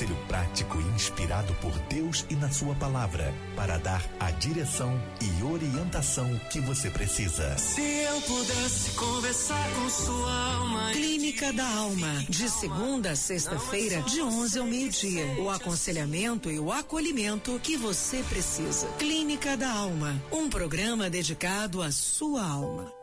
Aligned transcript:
Conselho 0.00 0.16
prático 0.28 0.80
e 0.80 0.84
inspirado 0.94 1.52
por 1.56 1.78
Deus 1.80 2.24
e 2.30 2.34
na 2.34 2.50
Sua 2.50 2.74
palavra 2.74 3.34
para 3.54 3.76
dar 3.76 4.02
a 4.18 4.30
direção 4.30 4.98
e 5.20 5.44
orientação 5.44 6.40
que 6.50 6.58
você 6.58 6.88
precisa. 6.88 7.58
Se 7.58 7.82
eu 7.82 8.18
pudesse 8.22 8.92
conversar 8.92 9.70
com 9.74 9.90
sua 9.90 10.54
alma. 10.54 10.90
Clínica 10.92 11.52
da 11.52 11.68
Alma, 11.68 12.24
de 12.30 12.48
segunda 12.48 13.10
a 13.10 13.16
sexta-feira, 13.16 14.00
de 14.04 14.22
11 14.22 14.58
ao 14.58 14.66
meio-dia. 14.66 15.26
O 15.38 15.50
aconselhamento 15.50 16.50
e 16.50 16.58
o 16.58 16.72
acolhimento 16.72 17.60
que 17.62 17.76
você 17.76 18.22
precisa. 18.22 18.86
Clínica 18.98 19.54
da 19.54 19.70
Alma, 19.70 20.18
um 20.32 20.48
programa 20.48 21.10
dedicado 21.10 21.82
à 21.82 21.92
sua 21.92 22.42
alma. 22.42 22.99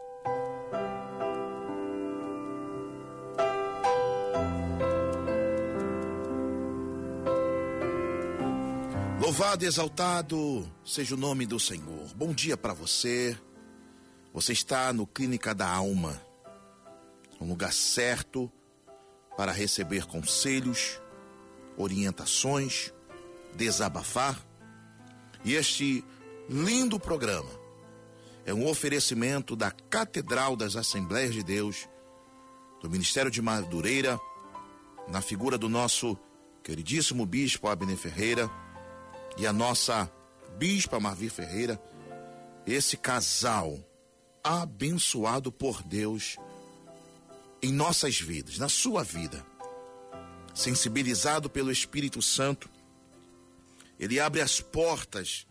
Louvado 9.37 9.63
e 9.63 9.67
exaltado 9.67 10.67
seja 10.83 11.13
o 11.13 11.17
nome 11.17 11.45
do 11.45 11.59
Senhor. 11.59 12.11
Bom 12.15 12.33
dia 12.33 12.57
para 12.57 12.73
você. 12.73 13.37
Você 14.33 14.51
está 14.51 14.91
no 14.91 15.05
Clínica 15.05 15.53
da 15.53 15.69
Alma, 15.69 16.19
um 17.39 17.47
lugar 17.47 17.71
certo 17.71 18.51
para 19.37 19.51
receber 19.51 20.07
conselhos, 20.07 20.99
orientações, 21.77 22.91
desabafar. 23.53 24.43
E 25.45 25.53
este 25.53 26.03
lindo 26.49 26.99
programa 26.99 27.51
é 28.43 28.51
um 28.51 28.67
oferecimento 28.67 29.55
da 29.55 29.69
Catedral 29.69 30.55
das 30.55 30.75
Assembleias 30.75 31.35
de 31.35 31.43
Deus, 31.43 31.87
do 32.81 32.89
Ministério 32.89 33.29
de 33.29 33.39
Madureira, 33.39 34.19
na 35.07 35.21
figura 35.21 35.59
do 35.59 35.69
nosso 35.69 36.17
queridíssimo 36.63 37.23
bispo 37.23 37.67
Abner 37.67 37.97
Ferreira 37.97 38.49
e 39.37 39.45
a 39.45 39.53
nossa 39.53 40.11
bispa 40.57 40.99
Marvi 40.99 41.29
Ferreira, 41.29 41.81
esse 42.65 42.97
casal 42.97 43.79
abençoado 44.43 45.51
por 45.51 45.83
Deus 45.83 46.37
em 47.61 47.71
nossas 47.71 48.19
vidas, 48.19 48.57
na 48.57 48.69
sua 48.69 49.03
vida, 49.03 49.45
sensibilizado 50.53 51.49
pelo 51.49 51.71
Espírito 51.71 52.21
Santo, 52.21 52.69
ele 53.99 54.19
abre 54.19 54.41
as 54.41 54.59
portas 54.59 55.47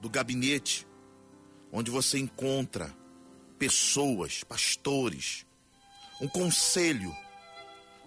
do 0.00 0.08
gabinete 0.08 0.86
onde 1.72 1.90
você 1.90 2.18
encontra 2.18 2.94
pessoas, 3.58 4.42
pastores, 4.42 5.46
um 6.20 6.28
conselho 6.28 7.14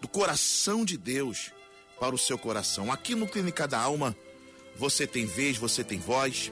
do 0.02 0.08
coração 0.08 0.84
de 0.84 0.98
Deus 0.98 1.52
para 2.00 2.14
o 2.14 2.18
seu 2.18 2.38
coração. 2.38 2.92
Aqui 2.92 3.16
no 3.16 3.28
Clínica 3.28 3.68
da 3.68 3.80
Alma, 3.80 4.16
você 4.78 5.06
tem 5.08 5.26
vez, 5.26 5.58
você 5.58 5.84
tem 5.84 6.00
voz. 6.00 6.52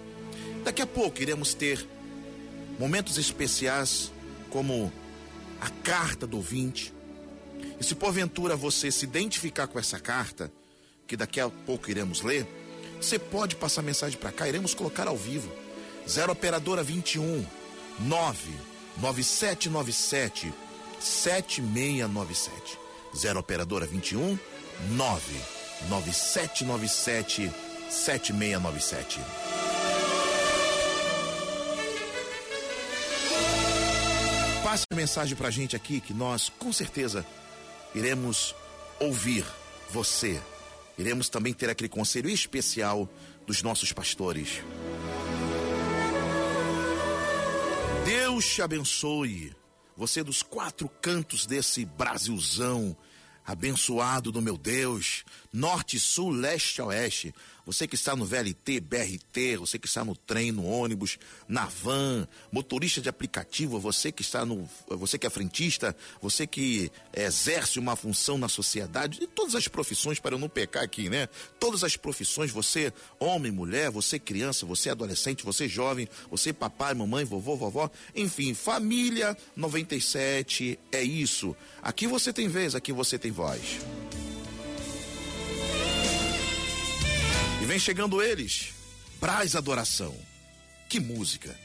Daqui 0.64 0.82
a 0.82 0.88
pouco 0.88 1.22
iremos 1.22 1.54
ter 1.54 1.88
momentos 2.78 3.18
especiais 3.18 4.12
como 4.50 4.92
a 5.60 5.70
carta 5.70 6.26
do 6.28 6.38
ouvinte. 6.38 6.94
E 7.80 7.84
se 7.84 7.96
porventura 7.96 8.56
você 8.56 8.92
se 8.92 9.06
identificar 9.06 9.68
com 9.68 9.80
essa 9.80 10.00
carta, 10.00 10.52
que 11.08 11.18
daqui 11.18 11.40
a 11.40 11.50
pouco 11.50 11.90
iremos 11.90 12.22
ler, 12.22 12.48
você 13.00 13.18
pode 13.18 13.56
passar 13.56 13.82
mensagem 13.82 14.20
para 14.20 14.32
cá, 14.32 14.48
iremos 14.48 14.74
colocar 14.74 15.08
ao 15.08 15.18
vivo. 15.18 15.52
0 16.08 16.32
operadora 16.32 16.84
21 16.84 17.46
9 18.00 18.52
9797 18.98 20.54
7697. 21.00 22.78
0 23.16 23.40
operadora 23.40 23.86
21 23.86 24.38
9 24.92 25.34
9797 25.90 27.52
7697. 27.92 29.20
Passe 34.64 34.86
a 34.90 34.96
mensagem 34.96 35.36
pra 35.36 35.52
gente 35.52 35.76
aqui 35.76 36.00
que 36.00 36.14
nós 36.14 36.50
com 36.58 36.72
certeza 36.72 37.26
iremos 37.94 38.56
ouvir 38.98 39.46
você. 39.90 40.42
Iremos 40.98 41.28
também 41.28 41.54
ter 41.54 41.70
aquele 41.70 41.90
conselho 41.90 42.30
especial 42.30 43.10
dos 43.46 43.62
nossos 43.62 43.92
pastores. 43.92 44.62
Deus 48.06 48.46
te 48.46 48.62
abençoe. 48.62 49.54
Você 49.98 50.24
dos 50.24 50.42
quatro 50.42 50.88
cantos 51.02 51.46
desse 51.46 51.84
Brasilzão 51.84 52.96
abençoado 53.46 54.32
do 54.32 54.42
meu 54.42 54.58
Deus, 54.58 55.24
norte, 55.52 56.00
sul, 56.00 56.30
leste, 56.30 56.82
oeste. 56.82 57.34
Você 57.72 57.88
que 57.88 57.96
está 57.96 58.18
no 58.18 58.26
VLT, 58.26 58.82
BRT, 58.82 59.56
você 59.58 59.80
que 59.80 59.88
está 59.88 60.04
no 60.04 60.14
trem, 60.14 60.52
no 60.52 60.66
ônibus, 60.66 61.18
na 61.48 61.68
van, 61.68 62.28
motorista 62.52 63.00
de 63.00 63.08
aplicativo, 63.08 63.80
você 63.80 64.12
que 64.12 64.22
está 64.22 64.46
no, 64.46 64.70
você 64.90 65.18
que 65.18 65.26
é 65.26 65.30
frentista, 65.30 65.96
você 66.22 66.46
que 66.46 66.92
exerce 67.16 67.80
uma 67.80 67.96
função 67.96 68.38
na 68.38 68.50
sociedade, 68.50 69.20
e 69.24 69.26
todas 69.26 69.56
as 69.56 69.70
profissões 69.70 70.20
para 70.20 70.36
eu 70.36 70.40
não 70.40 70.50
pecar 70.50 70.84
aqui, 70.84 71.10
né? 71.10 71.30
Todas 71.62 71.82
as 71.82 71.96
profissões, 71.96 72.52
você 72.52 72.92
homem, 73.18 73.54
mulher, 73.54 73.90
você 73.90 74.20
criança, 74.20 74.66
você 74.66 74.90
adolescente, 74.90 75.46
você 75.46 75.66
jovem, 75.70 76.10
você 76.30 76.52
papai, 76.52 76.94
mamãe, 76.94 77.24
vovô, 77.24 77.56
vovó, 77.56 77.90
enfim, 78.14 78.54
família 78.54 79.38
97 79.56 80.78
é 80.92 81.02
isso. 81.02 81.56
Aqui 81.82 82.06
você 82.06 82.34
tem 82.34 82.50
vez, 82.50 82.76
aqui 82.76 82.92
você 82.92 83.18
tem 83.18 83.32
voz. 83.32 83.80
E 87.62 87.66
vem 87.66 87.78
chegando 87.78 88.22
eles. 88.24 88.74
Braz 89.20 89.56
Adoração. 89.56 90.16
Que 90.90 91.00
música. 91.00 91.56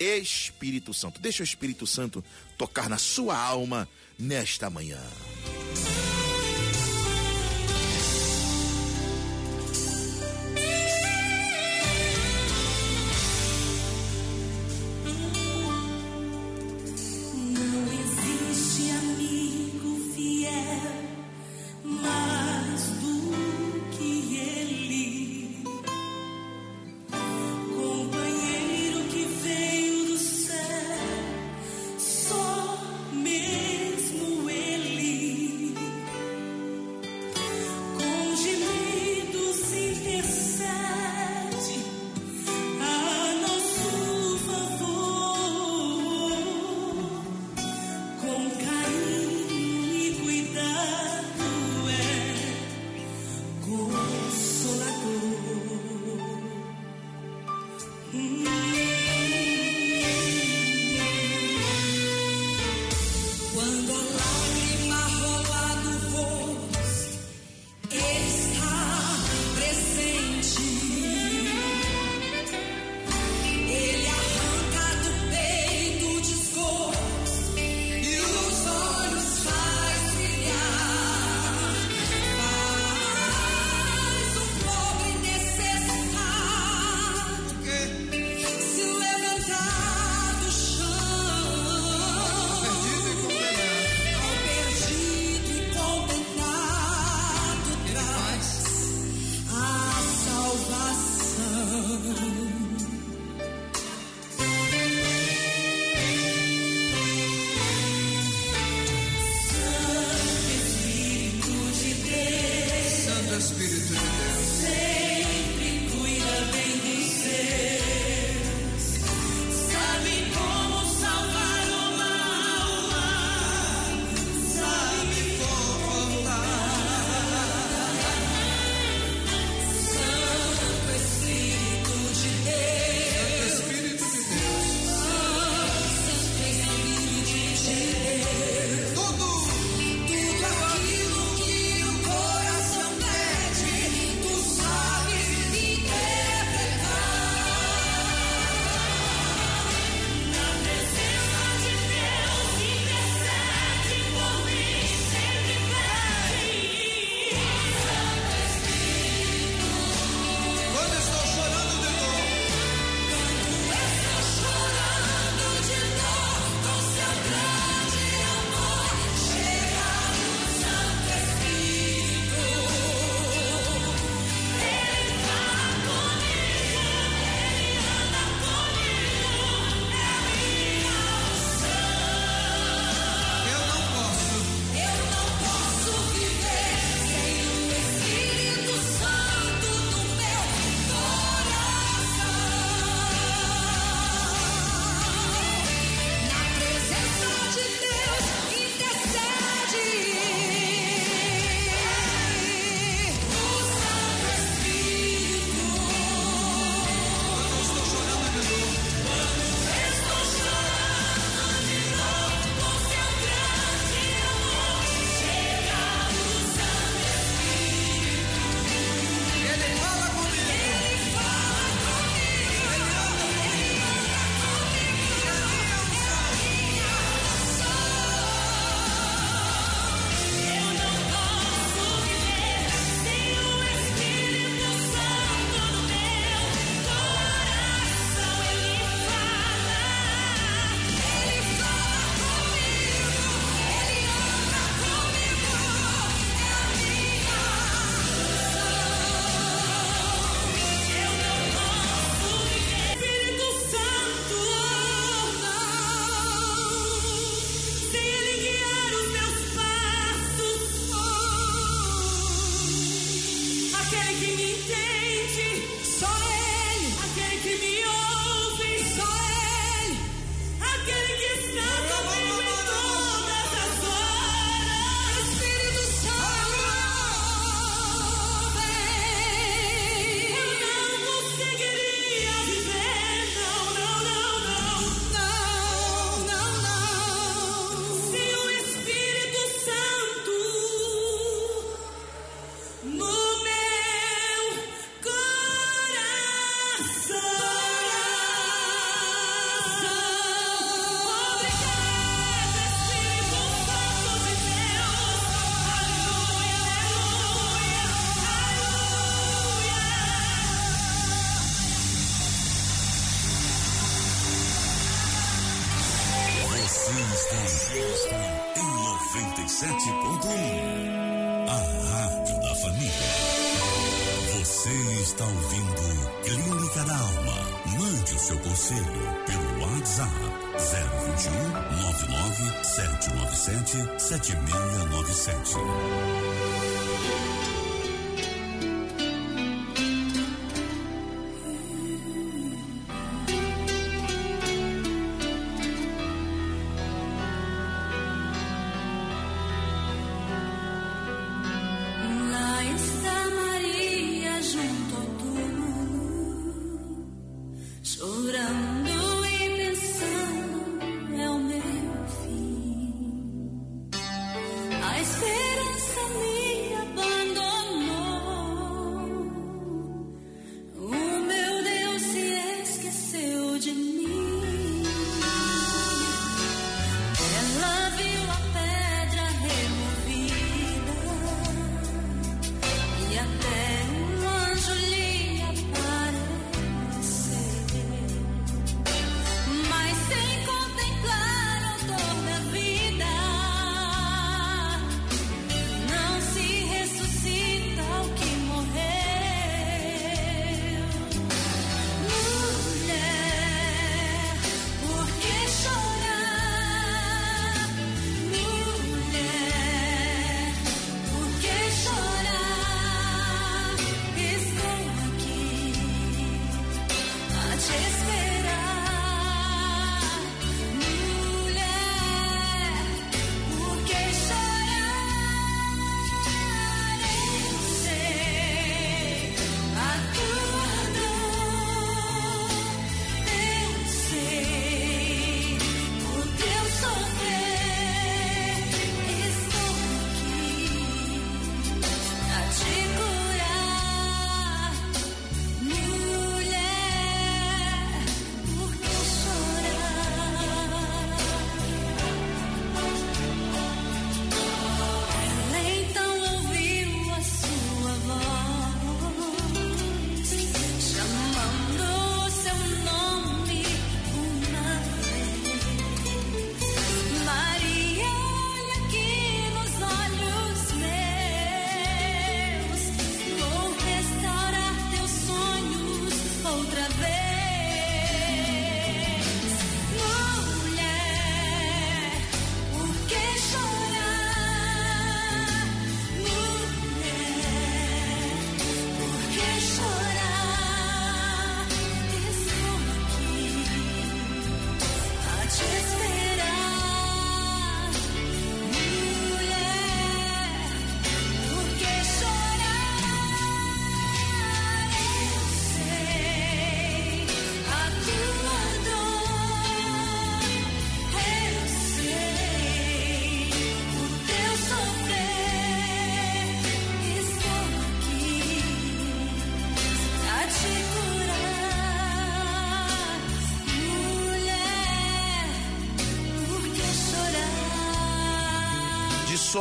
Espírito 0.00 0.94
Santo. 0.94 1.20
Deixa 1.20 1.42
o 1.42 1.44
Espírito 1.44 1.86
Santo 1.86 2.24
tocar 2.56 2.88
na 2.88 2.96
sua 2.96 3.36
alma 3.36 3.86
nesta 4.18 4.70
manhã. 4.70 5.00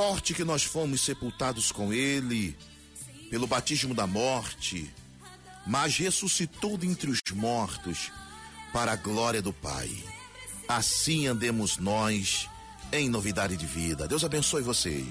Sorte 0.02 0.34
que 0.34 0.44
nós 0.44 0.64
fomos 0.64 1.02
sepultados 1.02 1.72
com 1.72 1.94
ele 1.94 2.58
pelo 3.30 3.46
batismo 3.46 3.94
da 3.94 4.08
morte, 4.08 4.92
mas 5.68 5.96
ressuscitou 5.96 6.76
dentre 6.76 7.12
os 7.12 7.20
mortos 7.36 8.12
para 8.74 8.94
a 8.94 8.96
glória 8.96 9.44
do 9.44 9.54
Pai. 9.54 9.92
Assim 10.68 11.28
andemos 11.28 11.78
nós 11.78 12.50
em 12.92 13.10
novidade 13.10 13.56
de 13.56 13.68
vida. 13.68 14.08
Deus 14.08 14.24
abençoe 14.24 14.64
vocês. 14.64 15.06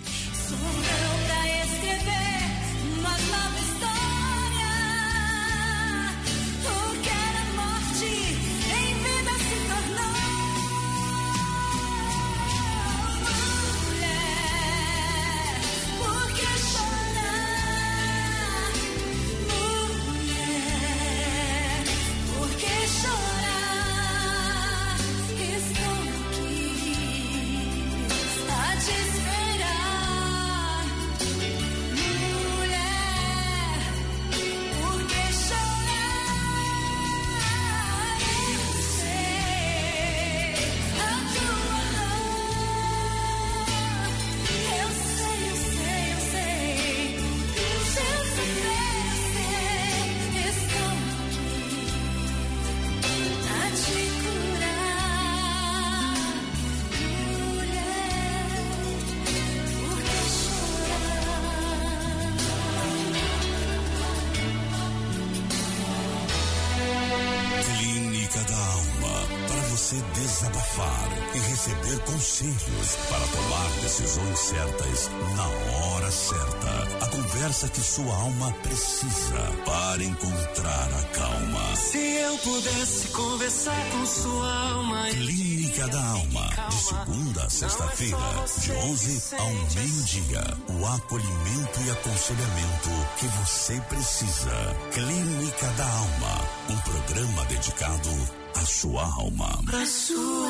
Você 69.91 70.21
desabafar 70.21 71.09
e 71.35 71.39
receber 71.39 71.99
conselhos 72.05 72.97
para 73.09 73.27
tomar 73.27 73.71
decisões 73.83 74.39
certas 74.39 75.11
na 75.37 75.49
hora 75.49 76.11
certa. 76.13 77.05
A 77.05 77.09
conversa 77.09 77.69
que 77.69 77.81
sua 77.81 78.15
alma 78.15 78.53
precisa 78.63 79.53
para 79.67 80.05
encontrar 80.05 80.91
a 80.95 81.03
calma. 81.13 81.77
Se 81.77 81.99
eu 81.99 82.39
pudesse 82.39 83.09
conversar 83.09 83.91
com 83.91 84.07
sua 84.07 84.71
alma. 84.71 85.09
Clínica 85.11 85.50
da 85.89 86.05
Alma, 86.11 86.49
de 86.69 86.77
segunda 86.77 87.45
a 87.45 87.51
sexta-feira, 87.51 88.45
de 88.61 88.73
11 88.73 89.35
ao 89.37 89.51
meio-dia. 89.51 90.43
O 90.69 90.87
acolhimento 90.87 91.81
e 91.87 91.91
aconselhamento 91.91 92.91
que 93.19 93.27
você 93.27 93.81
precisa. 93.89 94.77
Clínica 94.93 95.67
da 95.77 95.85
Alma, 95.85 96.49
um 96.69 96.77
programa 96.79 97.45
dedicado 97.47 98.11
à 98.57 98.67
sua 98.67 99.03
alma. 99.03 99.61
A 99.73 99.87
sua 99.87 100.50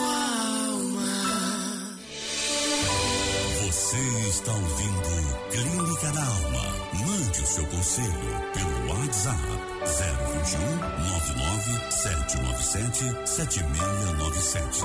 está 4.31 4.53
ouvindo 4.53 5.09
Clínica 5.51 6.13
da 6.13 6.25
Alma. 6.25 6.63
Mande 7.05 7.41
o 7.43 7.47
seu 7.47 7.67
conselho 7.67 8.51
pelo 8.55 8.89
WhatsApp 8.89 9.43
021 10.45 10.61
99 11.11 11.93
797 11.93 13.29
7697. 13.29 14.85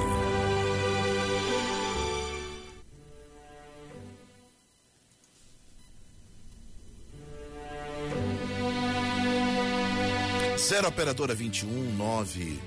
Zero 10.58 10.88
operadora 10.88 11.36
21 11.36 11.96
9 11.96 12.60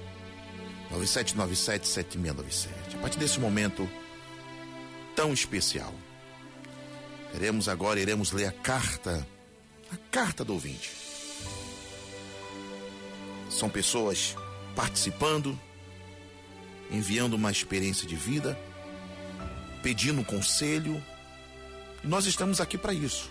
9797 0.92 1.88
7697. 1.88 2.96
A 2.96 2.98
partir 3.00 3.18
desse 3.18 3.40
momento 3.40 3.90
tão 5.16 5.32
especial, 5.32 5.92
teremos 7.32 7.68
agora, 7.68 8.00
iremos 8.00 8.32
ler 8.32 8.46
a 8.46 8.52
carta, 8.52 9.26
a 9.90 9.96
carta 10.10 10.44
do 10.44 10.52
ouvinte. 10.54 10.90
São 13.50 13.68
pessoas 13.68 14.36
participando, 14.74 15.58
enviando 16.90 17.34
uma 17.34 17.50
experiência 17.50 18.06
de 18.06 18.14
vida, 18.14 18.58
pedindo 19.82 20.24
conselho. 20.24 21.02
E 22.02 22.06
nós 22.06 22.26
estamos 22.26 22.60
aqui 22.60 22.78
para 22.78 22.92
isso, 22.92 23.30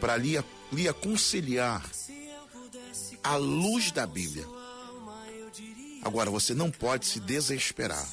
para 0.00 0.16
lhe, 0.16 0.42
lhe 0.72 0.88
aconselhar 0.88 1.88
à 3.22 3.36
luz 3.36 3.92
da 3.92 4.06
Bíblia. 4.06 4.46
Agora, 6.02 6.30
você 6.30 6.54
não 6.54 6.70
pode 6.70 7.06
se 7.06 7.20
desesperar. 7.20 8.08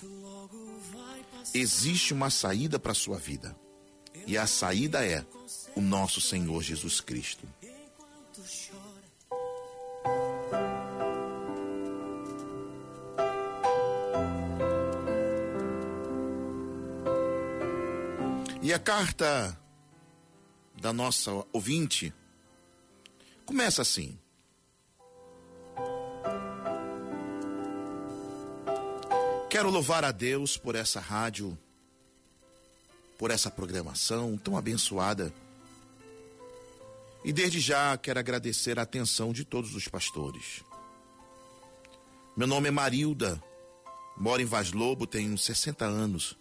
Existe 1.53 2.13
uma 2.13 2.29
saída 2.29 2.77
para 2.77 2.91
a 2.91 2.95
sua 2.95 3.17
vida. 3.17 3.55
E 4.27 4.37
a 4.37 4.47
saída 4.47 5.05
é 5.05 5.25
o 5.75 5.81
nosso 5.81 6.19
Senhor 6.19 6.61
Jesus 6.63 6.99
Cristo. 6.99 7.47
E 18.61 18.73
a 18.73 18.79
carta 18.79 19.55
da 20.81 20.91
nossa 20.91 21.31
ouvinte 21.53 22.11
começa 23.45 23.83
assim. 23.83 24.17
Quero 29.49 29.69
louvar 29.69 30.03
a 30.03 30.11
Deus 30.11 30.57
por 30.57 30.75
essa 30.75 30.99
rádio, 30.99 31.57
por 33.17 33.31
essa 33.31 33.49
programação 33.49 34.37
tão 34.37 34.57
abençoada. 34.57 35.33
E 37.23 37.33
desde 37.33 37.59
já 37.59 37.97
quero 37.97 38.19
agradecer 38.19 38.77
a 38.77 38.83
atenção 38.83 39.33
de 39.33 39.43
todos 39.43 39.75
os 39.75 39.87
pastores. 39.87 40.63
Meu 42.37 42.47
nome 42.47 42.67
é 42.67 42.71
Marilda, 42.71 43.41
moro 44.17 44.41
em 44.41 44.45
Vaz 44.45 44.71
Lobo, 44.71 45.07
tenho 45.07 45.37
60 45.37 45.85
anos. 45.85 46.37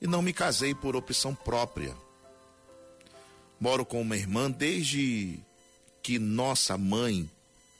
E 0.00 0.06
não 0.06 0.20
me 0.20 0.32
casei 0.32 0.74
por 0.74 0.96
opção 0.96 1.34
própria. 1.34 1.96
Moro 3.60 3.86
com 3.86 4.00
uma 4.00 4.16
irmã 4.16 4.50
desde 4.50 5.38
que 6.02 6.18
nossa 6.18 6.76
mãe 6.76 7.30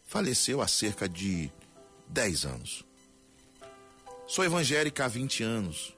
faleceu 0.06 0.62
há 0.62 0.68
cerca 0.68 1.08
de 1.08 1.50
10 2.06 2.44
anos. 2.44 2.84
Sou 4.28 4.44
evangélica 4.44 5.04
há 5.04 5.08
20 5.08 5.42
anos. 5.42 5.96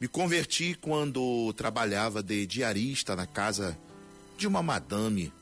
Me 0.00 0.08
converti 0.08 0.74
quando 0.74 1.52
trabalhava 1.54 2.22
de 2.22 2.46
diarista 2.46 3.14
na 3.14 3.26
casa 3.26 3.78
de 4.36 4.46
uma 4.46 4.62
madame 4.62 5.32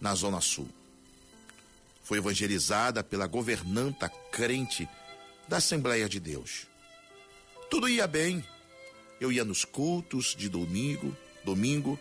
na 0.00 0.14
Zona 0.14 0.40
Sul. 0.40 0.68
Fui 2.02 2.18
evangelizada 2.18 3.04
pela 3.04 3.26
governanta 3.26 4.08
crente 4.08 4.88
da 5.46 5.58
Assembleia 5.58 6.08
de 6.08 6.18
Deus. 6.18 6.66
Tudo 7.70 7.88
ia 7.88 8.06
bem. 8.06 8.44
Eu 9.20 9.30
ia 9.30 9.44
nos 9.44 9.64
cultos 9.64 10.34
de 10.36 10.48
domingo, 10.48 11.14
domingo, 11.44 11.98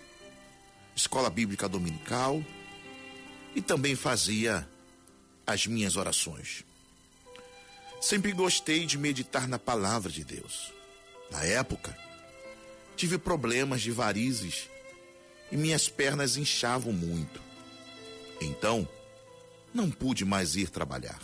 escola 0.96 1.30
bíblica 1.30 1.68
dominical 1.68 2.44
e 3.54 3.62
também 3.62 3.96
fazia 3.96 4.68
as 5.46 5.68
minhas 5.68 5.98
orações. 5.98 6.64
Sempre 8.02 8.32
gostei 8.32 8.86
de 8.86 8.98
meditar 8.98 9.48
na 9.48 9.60
palavra 9.60 10.10
de 10.10 10.24
Deus. 10.24 10.79
Na 11.32 11.44
época, 11.44 11.96
tive 12.96 13.18
problemas 13.18 13.82
de 13.82 13.92
varizes 13.92 14.70
e 15.52 15.58
minhas 15.58 15.88
pernas 15.88 16.38
inchavam 16.38 16.92
muito. 16.92 17.42
Então, 18.42 18.88
não 19.74 19.90
pude 19.90 20.26
mais 20.26 20.56
ir 20.56 20.70
trabalhar. 20.70 21.22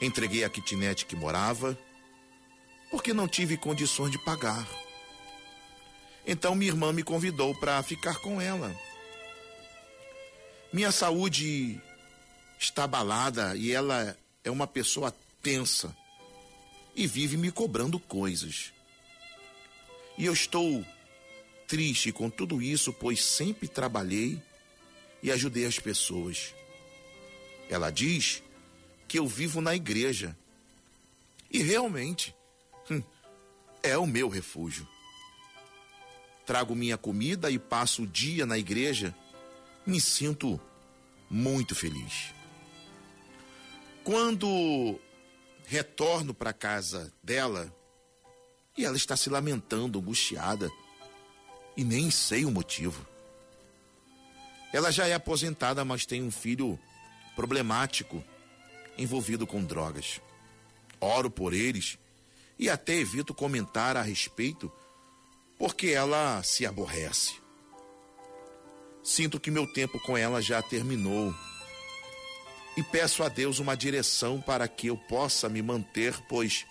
Entreguei 0.00 0.44
a 0.44 0.48
kitnet 0.48 1.06
que 1.06 1.16
morava, 1.16 1.78
porque 2.90 3.12
não 3.12 3.28
tive 3.28 3.56
condições 3.56 4.10
de 4.10 4.18
pagar. 4.18 4.66
Então 6.26 6.54
minha 6.54 6.70
irmã 6.70 6.92
me 6.92 7.02
convidou 7.02 7.54
para 7.54 7.82
ficar 7.82 8.18
com 8.20 8.40
ela. 8.40 8.74
Minha 10.72 10.92
saúde 10.92 11.80
está 12.58 12.84
abalada 12.84 13.56
e 13.56 13.72
ela 13.72 14.16
é 14.44 14.50
uma 14.50 14.66
pessoa 14.66 15.14
tensa 15.42 15.94
e 16.98 17.06
vive 17.06 17.36
me 17.36 17.52
cobrando 17.52 18.00
coisas. 18.00 18.72
E 20.18 20.24
eu 20.24 20.32
estou 20.32 20.84
triste 21.68 22.10
com 22.10 22.28
tudo 22.28 22.60
isso, 22.60 22.92
pois 22.92 23.22
sempre 23.22 23.68
trabalhei 23.68 24.42
e 25.22 25.30
ajudei 25.30 25.64
as 25.64 25.78
pessoas. 25.78 26.52
Ela 27.70 27.92
diz 27.92 28.42
que 29.06 29.16
eu 29.16 29.28
vivo 29.28 29.60
na 29.60 29.76
igreja. 29.76 30.36
E 31.48 31.62
realmente, 31.62 32.34
hum, 32.90 33.00
é 33.80 33.96
o 33.96 34.04
meu 34.04 34.28
refúgio. 34.28 34.84
Trago 36.44 36.74
minha 36.74 36.98
comida 36.98 37.48
e 37.48 37.60
passo 37.60 38.02
o 38.02 38.06
dia 38.08 38.44
na 38.44 38.58
igreja. 38.58 39.14
Me 39.86 40.00
sinto 40.00 40.60
muito 41.30 41.76
feliz. 41.76 42.34
Quando 44.02 44.98
retorno 45.68 46.32
para 46.32 46.52
casa 46.54 47.12
dela 47.22 47.70
e 48.74 48.86
ela 48.86 48.96
está 48.96 49.16
se 49.16 49.28
lamentando, 49.28 49.98
angustiada, 49.98 50.70
e 51.76 51.84
nem 51.84 52.10
sei 52.10 52.46
o 52.46 52.50
motivo. 52.50 53.06
Ela 54.72 54.90
já 54.90 55.06
é 55.06 55.12
aposentada, 55.12 55.84
mas 55.84 56.06
tem 56.06 56.22
um 56.22 56.30
filho 56.30 56.78
problemático 57.36 58.24
envolvido 58.96 59.46
com 59.46 59.62
drogas. 59.62 60.22
Oro 61.00 61.30
por 61.30 61.52
eles 61.52 61.98
e 62.58 62.70
até 62.70 62.94
evito 62.94 63.34
comentar 63.34 63.96
a 63.96 64.02
respeito 64.02 64.72
porque 65.58 65.88
ela 65.88 66.42
se 66.42 66.64
aborrece. 66.64 67.34
Sinto 69.02 69.38
que 69.38 69.50
meu 69.50 69.66
tempo 69.70 70.00
com 70.00 70.16
ela 70.16 70.40
já 70.40 70.62
terminou 70.62 71.34
e 72.78 72.82
peço 72.84 73.24
a 73.24 73.28
Deus 73.28 73.58
uma 73.58 73.76
direção 73.76 74.40
para 74.40 74.68
que 74.68 74.86
eu 74.86 74.96
possa 74.96 75.48
me 75.48 75.60
manter, 75.60 76.16
pois 76.28 76.64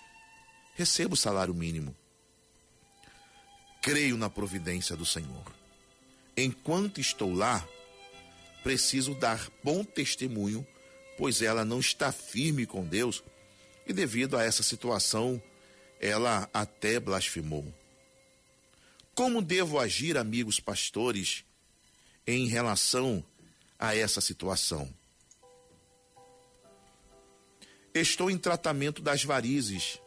recebo 0.74 1.14
salário 1.14 1.52
mínimo. 1.52 1.94
Creio 3.82 4.16
na 4.16 4.30
providência 4.30 4.96
do 4.96 5.04
Senhor. 5.04 5.54
Enquanto 6.34 6.98
estou 6.98 7.30
lá, 7.34 7.62
preciso 8.62 9.14
dar 9.16 9.50
bom 9.62 9.84
testemunho, 9.84 10.66
pois 11.18 11.42
ela 11.42 11.62
não 11.62 11.78
está 11.78 12.10
firme 12.10 12.64
com 12.64 12.86
Deus 12.86 13.22
e, 13.86 13.92
devido 13.92 14.38
a 14.38 14.42
essa 14.42 14.62
situação, 14.62 15.42
ela 16.00 16.48
até 16.54 16.98
blasfemou. 16.98 17.70
Como 19.14 19.42
devo 19.42 19.78
agir, 19.78 20.16
amigos 20.16 20.58
pastores, 20.58 21.44
em 22.26 22.48
relação 22.48 23.22
a 23.78 23.94
essa 23.94 24.22
situação? 24.22 24.90
Estou 28.00 28.30
em 28.30 28.38
tratamento 28.38 29.02
das 29.02 29.24
varizes, 29.24 29.98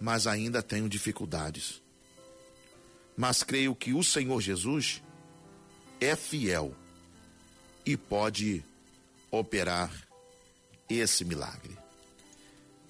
mas 0.00 0.26
ainda 0.26 0.62
tenho 0.62 0.88
dificuldades. 0.88 1.82
Mas 3.16 3.42
creio 3.42 3.74
que 3.74 3.92
o 3.92 4.02
Senhor 4.02 4.40
Jesus 4.40 5.02
é 6.00 6.16
fiel 6.16 6.74
e 7.84 7.96
pode 7.96 8.64
operar 9.30 9.92
esse 10.88 11.24
milagre. 11.24 11.76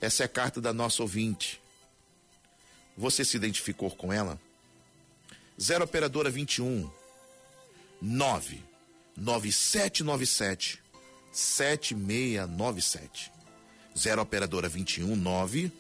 Essa 0.01 0.23
é 0.23 0.27
a 0.27 0.29
carta 0.29 0.61
da 0.61 0.73
nossa 0.73 1.03
ouvinte. 1.03 1.61
Você 2.97 3.25
se 3.25 3.37
identificou 3.37 3.91
com 3.91 4.13
ela? 4.13 4.41
0 5.61 5.85
operadora 5.85 6.31
21 6.31 6.89
9 8.01 8.63
9797 9.17 10.81
7697. 11.33 13.38
0 13.99 14.23
operadora 14.23 14.69
21 14.69 15.17
9 15.17 15.73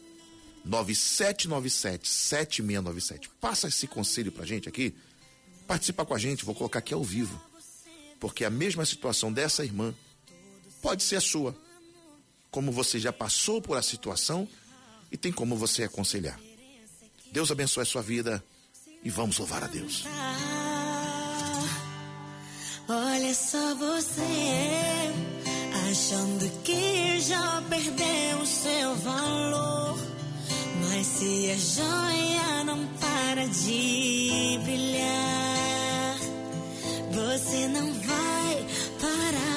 9797 0.65 2.09
7697. 2.09 3.31
Passa 3.41 3.69
esse 3.69 3.87
conselho 3.87 4.33
pra 4.33 4.45
gente 4.45 4.69
aqui. 4.69 4.95
Participa 5.67 6.05
com 6.05 6.15
a 6.15 6.19
gente, 6.19 6.45
vou 6.45 6.55
colocar 6.55 6.81
aqui 6.81 6.93
ao 6.93 7.05
vivo. 7.05 7.41
Porque 8.21 8.45
a 8.45 8.51
mesma 8.51 8.85
situação 8.85 9.33
dessa 9.33 9.65
irmã 9.65 9.95
pode 10.83 11.03
ser 11.03 11.17
a 11.17 11.21
sua. 11.21 11.57
Como 12.51 12.73
você 12.73 12.99
já 12.99 13.13
passou 13.13 13.63
por 13.63 13.77
a 13.77 13.83
situação 13.83 14.49
e 15.13 15.17
tem 15.17 15.33
como 15.33 15.57
você 15.57 15.85
aconselhar. 15.85 16.41
Deus 17.31 17.51
abençoe 17.51 17.83
a 17.83 17.87
sua 17.87 18.03
vida 18.03 18.43
e 19.05 19.11
vamos 19.11 19.39
louvar 19.39 19.63
a 19.65 19.67
Deus. 19.67 20.05
Olha 22.89 23.35
só 23.35 23.75
você, 23.75 24.23
achando 25.90 26.51
que 26.62 27.18
já 27.20 27.62
perdeu 27.68 28.38
o 28.42 28.46
seu 28.46 28.94
valor. 28.96 29.98
Mas 30.83 31.07
se 31.07 31.51
a 31.51 31.57
joia 31.57 32.64
não 32.64 32.87
para 33.01 33.46
de 33.48 34.59
brilhar, 34.64 36.18
você 37.11 37.68
não 37.68 37.92
vai 37.92 38.66
parar. 39.01 39.48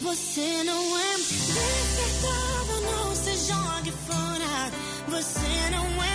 Você 0.00 0.64
não 0.64 0.98
é 0.98 1.16
despertável, 1.16 2.80
não 2.90 3.14
se 3.14 3.36
jogue 3.46 3.92
fora. 4.06 4.72
Você 5.08 5.70
não 5.70 5.86
é 6.02 6.14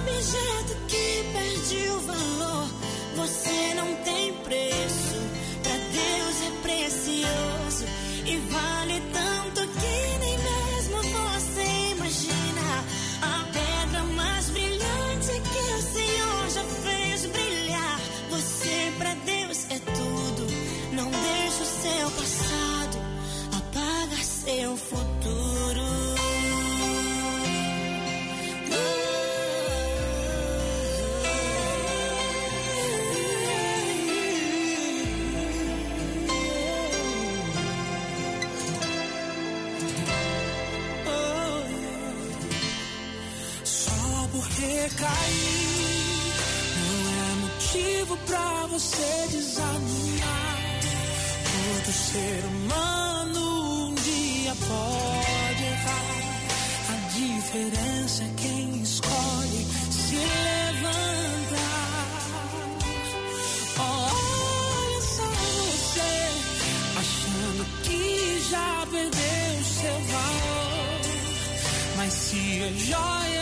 objeto 0.00 0.72
que 0.88 1.24
perde 1.32 1.90
o 1.90 2.00
valor. 2.00 2.68
Você 3.16 3.74
não 3.74 3.94
tem 4.04 4.32
preço, 4.44 4.97
não 46.76 46.98
é 47.20 47.34
motivo 47.42 48.16
pra 48.26 48.66
você 48.66 49.26
desanimar. 49.30 50.58
Todo 51.44 51.92
ser 51.92 52.44
humano 52.44 53.88
um 53.88 53.94
dia 53.94 54.54
pode 54.54 55.62
errar. 55.64 56.08
A 56.90 56.96
diferença 57.18 58.22
é 58.24 58.30
quem 58.36 58.82
escolhe 58.82 59.66
se 59.90 60.16
levantar. 60.16 61.58
Olha 63.78 65.00
só 65.02 65.26
você, 65.26 66.12
achando 66.98 67.62
que 67.82 68.04
já 68.50 68.86
perdeu 68.90 69.64
seu 69.80 69.98
valor. 70.12 71.00
Mas 71.96 72.12
se 72.12 72.62
a 72.62 72.70
joia 72.72 73.37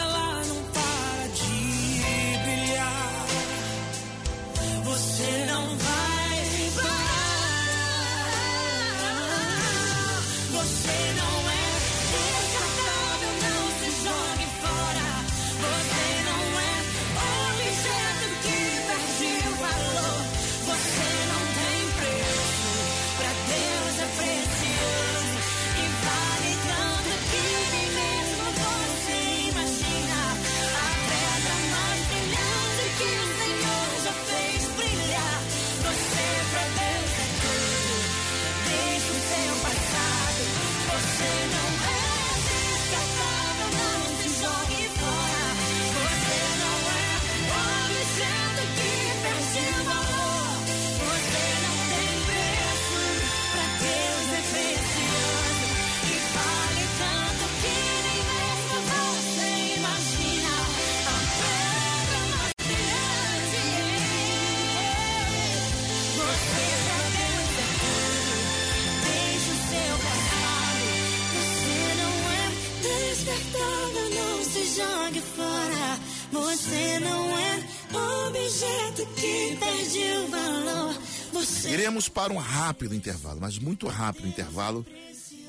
para 82.26 82.34
um 82.34 82.38
rápido 82.38 82.92
intervalo, 82.92 83.38
mas 83.40 83.56
muito 83.56 83.86
rápido 83.86 84.26
intervalo. 84.26 84.84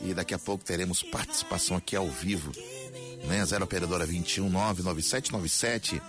E 0.04 0.14
daqui 0.14 0.36
a 0.36 0.38
pouco 0.38 0.64
teremos 0.64 1.02
participação 1.02 1.76
aqui 1.76 1.96
ao 1.96 2.08
vivo. 2.08 2.52
Né? 3.26 3.44
0 3.44 3.64
Operadora 3.64 4.06
21 4.06 4.48
99797 4.48 6.00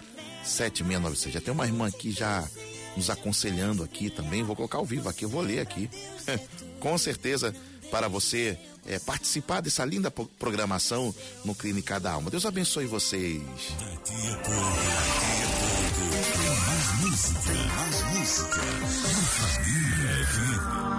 7697. 0.44 1.32
Já 1.34 1.40
tem 1.40 1.54
uma 1.54 1.64
irmã 1.66 1.86
aqui 1.88 2.12
já 2.12 2.46
nos 2.94 3.08
aconselhando 3.08 3.82
aqui 3.82 4.10
também. 4.10 4.42
Vou 4.42 4.54
colocar 4.54 4.76
ao 4.76 4.84
vivo 4.84 5.08
aqui, 5.08 5.24
eu 5.24 5.28
vou 5.30 5.40
ler 5.40 5.60
aqui. 5.60 5.88
Com 6.80 6.98
certeza, 6.98 7.54
para 7.90 8.06
você 8.06 8.58
é, 8.86 8.98
participar 8.98 9.62
dessa 9.62 9.86
linda 9.86 10.10
pro- 10.10 10.26
programação 10.38 11.14
no 11.46 11.54
Clínica 11.54 11.98
da 11.98 12.12
Alma. 12.12 12.30
Deus 12.30 12.44
abençoe 12.44 12.84
vocês. 12.84 13.40
Daqui 13.40 14.28
a 14.28 14.36
pouco, 14.36 14.50
daqui 14.50 15.42
a 15.44 15.48
pouco, 15.56 16.28
tem 16.36 16.50
mais 16.66 17.00
música, 17.00 17.54
mais 17.74 18.02
música. 18.18 19.97
FM. 20.18 20.98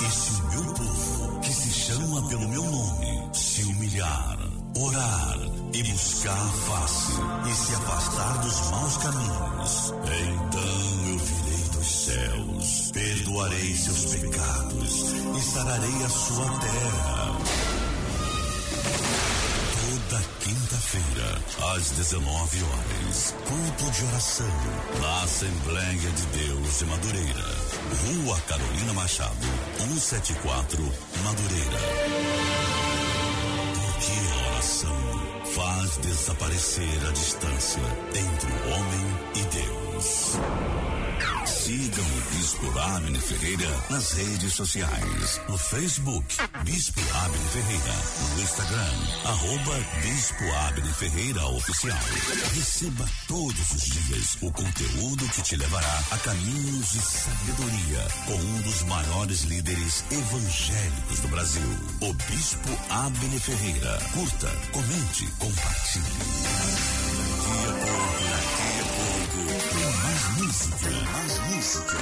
E 0.00 0.10
se 0.10 0.40
o 0.40 0.44
meu 0.50 0.74
povo, 0.74 1.40
que 1.40 1.52
se 1.52 1.70
chama 1.70 2.28
pelo 2.28 2.48
meu 2.48 2.62
nome, 2.62 3.28
se 3.32 3.62
humilhar, 3.64 4.38
orar 4.78 5.38
e 5.72 5.82
buscar 5.82 6.32
a 6.32 6.48
face 6.48 7.12
e 7.48 7.54
se 7.54 7.74
afastar 7.74 8.38
dos 8.38 8.70
maus 8.70 8.96
caminhos, 8.98 9.94
então 10.04 11.10
eu 11.10 11.18
virei 11.18 11.68
dos 11.72 12.04
céus, 12.04 12.90
perdoarei 12.92 13.76
seus 13.76 14.14
pecados 14.14 15.12
e 15.36 15.40
sararei 15.40 16.04
a 16.04 16.08
sua 16.08 16.58
terra. 16.60 17.15
Quinta-feira, 20.46 21.42
às 21.74 21.90
19 21.90 22.62
horas, 22.62 23.34
culto 23.48 23.90
de 23.90 24.04
oração 24.04 24.46
na 25.00 25.22
Assembleia 25.24 26.10
de 26.12 26.26
Deus 26.38 26.78
de 26.78 26.84
Madureira. 26.84 27.44
Rua 28.06 28.40
Carolina 28.42 28.92
Machado, 28.92 29.46
174, 29.78 30.84
Madureira. 31.24 31.78
Porque 33.74 34.12
a 34.30 34.48
oração 34.52 35.44
faz 35.52 35.96
desaparecer 35.96 37.08
a 37.08 37.10
distância 37.10 37.82
entre 38.14 38.52
o 38.52 38.70
homem 38.70 39.18
e 39.34 39.42
Deus. 39.52 40.95
Sigam 41.46 42.04
o 42.04 42.36
Bispo 42.36 42.78
Abner 42.78 43.20
Ferreira 43.20 43.84
nas 43.88 44.12
redes 44.12 44.52
sociais. 44.52 45.40
No 45.48 45.56
Facebook, 45.56 46.26
Bispo 46.64 47.00
Abner 47.24 47.40
Ferreira. 47.52 47.94
No 48.34 48.42
Instagram, 48.42 48.94
arroba 49.24 49.78
Bispo 50.02 50.44
Abner 50.66 50.94
Ferreira 50.94 51.46
Oficial. 51.46 51.98
Receba 52.54 53.08
todos 53.28 53.70
os 53.72 53.82
dias 53.82 54.36
o 54.42 54.50
conteúdo 54.52 55.28
que 55.28 55.42
te 55.42 55.56
levará 55.56 56.00
a 56.10 56.18
caminhos 56.18 56.92
de 56.92 57.00
sabedoria 57.00 58.06
com 58.26 58.34
um 58.34 58.62
dos 58.62 58.82
maiores 58.84 59.42
líderes 59.42 60.04
evangélicos 60.10 61.20
do 61.20 61.28
Brasil, 61.28 61.78
o 62.00 62.12
Bispo 62.12 62.70
Abner 62.90 63.40
Ferreira. 63.40 63.98
Curta, 64.12 64.48
comente, 64.72 65.26
compartilhe. 65.38 66.04
Daqui 67.46 67.68
a 67.68 67.86
pouco, 67.86 68.35
música, 70.56 70.90
mais 71.12 71.38
música. 71.38 71.98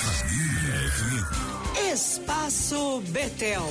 Família 0.00 0.90
FM. 0.90 1.92
Espaço 1.92 3.02
Betel. 3.08 3.70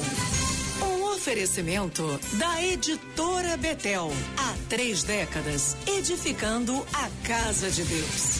Um 0.81 1.13
oferecimento 1.13 2.19
da 2.33 2.61
editora 2.63 3.57
Betel. 3.57 4.11
Há 4.37 4.53
três 4.69 5.03
décadas, 5.03 5.75
edificando 5.87 6.85
a 6.93 7.09
casa 7.27 7.71
de 7.71 7.83
Deus. 7.83 8.39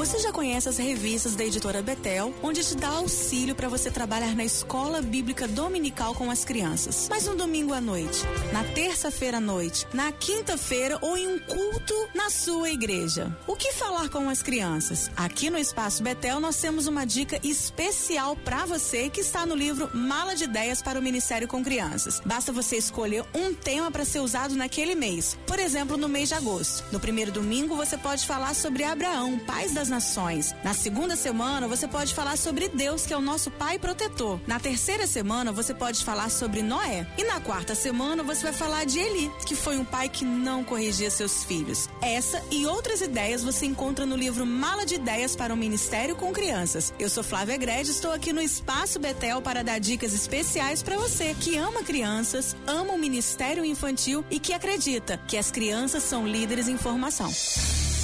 Você 0.00 0.18
já 0.18 0.32
conhece 0.32 0.66
as 0.66 0.78
revistas 0.78 1.36
da 1.36 1.44
editora 1.44 1.82
Betel, 1.82 2.32
onde 2.42 2.64
te 2.64 2.74
dá 2.74 2.88
auxílio 2.88 3.54
para 3.54 3.68
você 3.68 3.90
trabalhar 3.90 4.34
na 4.34 4.42
escola 4.42 5.02
bíblica 5.02 5.46
dominical 5.46 6.14
com 6.14 6.30
as 6.30 6.42
crianças. 6.42 7.06
Mas 7.10 7.26
no 7.26 7.36
domingo 7.36 7.74
à 7.74 7.82
noite, 7.82 8.22
na 8.50 8.64
terça-feira 8.64 9.36
à 9.36 9.40
noite, 9.42 9.86
na 9.92 10.10
quinta-feira 10.10 10.98
ou 11.02 11.18
em 11.18 11.28
um 11.28 11.38
culto 11.40 11.94
na 12.14 12.30
sua 12.30 12.70
igreja. 12.70 13.36
O 13.46 13.54
que 13.54 13.74
falar 13.74 14.08
com 14.08 14.26
as 14.30 14.42
crianças? 14.42 15.10
Aqui 15.14 15.50
no 15.50 15.58
Espaço 15.58 16.02
Betel 16.02 16.40
nós 16.40 16.56
temos 16.56 16.86
uma 16.86 17.04
dica 17.04 17.38
especial 17.46 18.34
para 18.36 18.64
você 18.64 19.10
que 19.10 19.20
está 19.20 19.44
no 19.44 19.54
livro 19.54 19.90
Mala 19.94 20.34
de 20.34 20.44
Ideias 20.44 20.80
para 20.80 20.98
o 20.98 21.02
Ministério 21.02 21.46
com 21.46 21.62
Crianças. 21.62 22.22
Basta 22.24 22.50
você 22.50 22.76
escolher 22.76 23.22
um 23.34 23.52
tema 23.52 23.90
para 23.90 24.06
ser 24.06 24.20
usado 24.20 24.56
naquele 24.56 24.94
mês. 24.94 25.36
Por 25.46 25.58
exemplo, 25.58 25.98
no 25.98 26.08
mês 26.08 26.30
de 26.30 26.36
agosto. 26.36 26.86
No 26.90 26.98
primeiro 26.98 27.30
domingo 27.30 27.76
você 27.76 27.98
pode 27.98 28.26
falar 28.26 28.54
sobre 28.54 28.82
Abraão, 28.82 29.38
pai 29.40 29.68
das 29.68 29.89
nações. 29.90 30.54
Na 30.64 30.72
segunda 30.72 31.16
semana, 31.16 31.68
você 31.68 31.86
pode 31.86 32.14
falar 32.14 32.38
sobre 32.38 32.68
Deus, 32.68 33.04
que 33.04 33.12
é 33.12 33.16
o 33.16 33.20
nosso 33.20 33.50
pai 33.50 33.78
protetor. 33.78 34.40
Na 34.46 34.58
terceira 34.58 35.06
semana, 35.06 35.52
você 35.52 35.74
pode 35.74 36.04
falar 36.04 36.30
sobre 36.30 36.62
Noé. 36.62 37.06
E 37.18 37.24
na 37.24 37.40
quarta 37.40 37.74
semana, 37.74 38.22
você 38.22 38.44
vai 38.44 38.52
falar 38.52 38.84
de 38.84 38.98
Eli, 38.98 39.30
que 39.44 39.54
foi 39.54 39.76
um 39.76 39.84
pai 39.84 40.08
que 40.08 40.24
não 40.24 40.64
corrigia 40.64 41.10
seus 41.10 41.44
filhos. 41.44 41.88
Essa 42.00 42.42
e 42.50 42.64
outras 42.66 43.00
ideias 43.00 43.42
você 43.42 43.66
encontra 43.66 44.06
no 44.06 44.16
livro 44.16 44.46
Mala 44.46 44.86
de 44.86 44.94
Ideias 44.94 45.34
para 45.36 45.52
o 45.52 45.56
Ministério 45.56 46.16
com 46.16 46.32
Crianças. 46.32 46.94
Eu 46.98 47.10
sou 47.10 47.24
Flávia 47.24 47.56
Gred, 47.56 47.90
estou 47.90 48.12
aqui 48.12 48.32
no 48.32 48.40
Espaço 48.40 48.98
Betel 48.98 49.42
para 49.42 49.64
dar 49.64 49.78
dicas 49.80 50.14
especiais 50.14 50.82
para 50.82 50.96
você 50.96 51.34
que 51.34 51.56
ama 51.56 51.82
crianças, 51.82 52.56
ama 52.66 52.94
o 52.94 52.98
Ministério 52.98 53.64
Infantil 53.64 54.24
e 54.30 54.38
que 54.38 54.52
acredita 54.52 55.18
que 55.26 55.36
as 55.36 55.50
crianças 55.50 56.04
são 56.04 56.26
líderes 56.26 56.68
em 56.68 56.78
formação. 56.78 57.30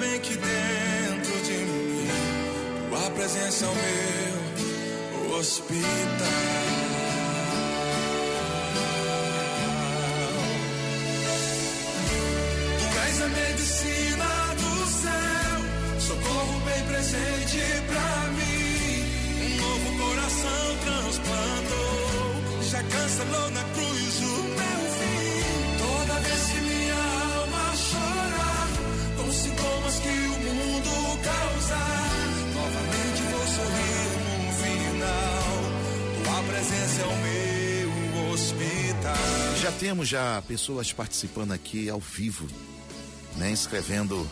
Bem 0.00 0.20
que 0.20 0.34
dentro 0.34 1.42
de 1.44 1.52
mim 1.52 1.90
tua 3.00 3.10
presença 3.12 3.64
é 3.64 3.68
o 3.68 3.74
meu 5.28 5.38
hospital. 5.38 5.80
Tu 12.78 12.86
és 13.06 13.22
a 13.22 13.28
medicina 13.28 14.30
do 14.60 14.72
céu, 15.00 15.58
socorro 16.00 16.60
bem 16.60 16.82
presente 16.86 17.60
pra 17.86 18.10
mim. 18.36 19.04
Um 19.44 19.50
novo 19.56 19.88
coração 19.98 20.76
transplantou, 20.84 22.62
já 22.70 22.82
cancelou 22.82 23.50
na 23.50 23.64
cruz 23.74 24.20
o 24.20 24.59
Temos 39.78 40.08
já 40.08 40.42
pessoas 40.42 40.92
participando 40.92 41.52
aqui 41.52 41.88
ao 41.88 42.00
vivo, 42.00 42.46
né, 43.36 43.50
escrevendo 43.50 44.28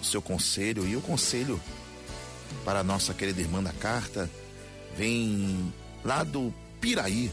o 0.00 0.04
seu 0.04 0.22
conselho 0.22 0.86
e 0.86 0.96
o 0.96 1.00
conselho 1.00 1.60
para 2.64 2.80
a 2.80 2.84
nossa 2.84 3.12
querida 3.12 3.40
irmã 3.40 3.62
da 3.62 3.72
carta 3.72 4.30
vem 4.96 5.72
lá 6.04 6.24
do 6.24 6.52
Piraí, 6.80 7.30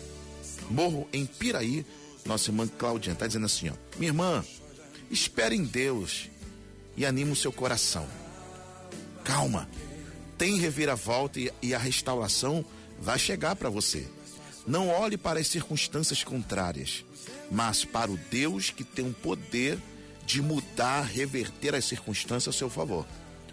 morro 0.70 1.08
em 1.14 1.26
Piraí. 1.26 1.86
Nossa 2.26 2.50
irmã 2.50 2.68
Claudinha 2.68 3.14
está 3.14 3.26
dizendo 3.26 3.46
assim, 3.46 3.70
ó: 3.70 3.74
"Minha 3.98 4.10
irmã, 4.10 4.44
espere 5.10 5.56
em 5.56 5.64
Deus 5.64 6.30
e 6.96 7.06
anime 7.06 7.32
o 7.32 7.36
seu 7.36 7.52
coração. 7.52 8.08
Calma. 9.24 9.70
Tem 10.38 10.58
reviravolta 10.58 11.40
e, 11.40 11.52
e 11.62 11.74
a 11.74 11.80
restauração 11.80 12.66
vai 13.00 13.18
chegar 13.18 13.56
para 13.56 13.70
você. 13.70 14.08
Não 14.66 14.90
olhe 14.90 15.18
para 15.18 15.40
as 15.40 15.48
circunstâncias 15.48 16.24
contrárias, 16.24 17.06
mas 17.52 17.86
para 17.86 18.12
o 18.12 18.18
Deus 18.30 18.70
que 18.70 18.84
tem 18.84 19.08
o 19.08 19.14
poder 19.14 19.78
de 20.26 20.42
mudar, 20.42 21.04
reverter 21.04 21.74
as 21.74 21.86
circunstâncias 21.86 22.54
a 22.54 22.58
seu 22.58 22.70
favor. 22.70 23.06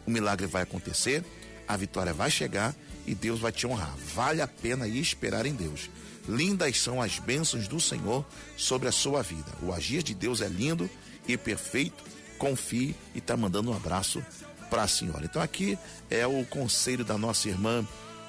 O 0.06 0.10
milagre 0.10 0.46
vai 0.46 0.62
acontecer, 0.62 1.24
a 1.66 1.76
vitória 1.76 2.12
vai 2.12 2.30
chegar 2.30 2.74
e 3.06 3.14
Deus 3.14 3.40
vai 3.40 3.52
te 3.52 3.66
honrar. 3.66 3.94
Vale 4.14 4.42
a 4.42 4.48
pena 4.48 4.88
esperar 4.88 5.46
em 5.46 5.54
Deus. 5.54 5.88
lindas 6.28 6.80
são 6.80 7.00
as 7.00 7.18
bênçãos 7.18 7.68
do 7.68 7.78
Senhor 7.78 8.24
sobre 8.56 8.88
a 8.88 8.92
sua 8.92 9.22
vida. 9.22 9.52
O 9.62 9.72
agir 9.72 10.02
de 10.02 10.14
Deus 10.14 10.40
é 10.40 10.48
lindo 10.48 10.88
e 11.28 11.36
perfeito. 11.36 12.02
Confie 12.38 12.94
e 13.14 13.18
está 13.18 13.36
mandando 13.36 13.70
um 13.70 13.76
abraço 13.76 14.24
para 14.70 14.82
a 14.82 14.88
senhora. 14.88 15.24
Então 15.24 15.40
aqui 15.40 15.78
é 16.10 16.26
o 16.26 16.44
conselho 16.46 17.04
da 17.04 17.16
nossa 17.16 17.48
irmã 17.48 17.86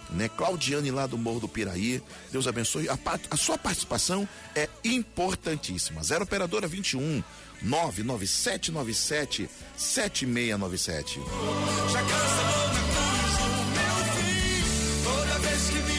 né? 0.10 0.30
Claudiane 0.30 0.92
lá 0.92 1.08
do 1.08 1.18
Morro 1.18 1.40
do 1.42 1.48
Piraí. 1.48 2.02
Deus 2.32 2.48
abençoe. 2.48 2.90
A, 2.90 2.98
a, 3.32 3.38
sua 3.38 3.58
participação 3.58 4.28
é 4.56 4.70
importantíssima. 4.84 6.04
0 6.04 6.24
operadora 6.24 6.68
21 6.68 7.24
99797 7.62 9.50
7697. 9.76 11.20
Já 11.92 12.02
cancelou 12.02 12.70
meu 13.74 13.96
fim. 14.14 15.04
Toda 15.04 15.40
vez 15.40 15.70
que 15.70 15.80
minha 15.84 15.95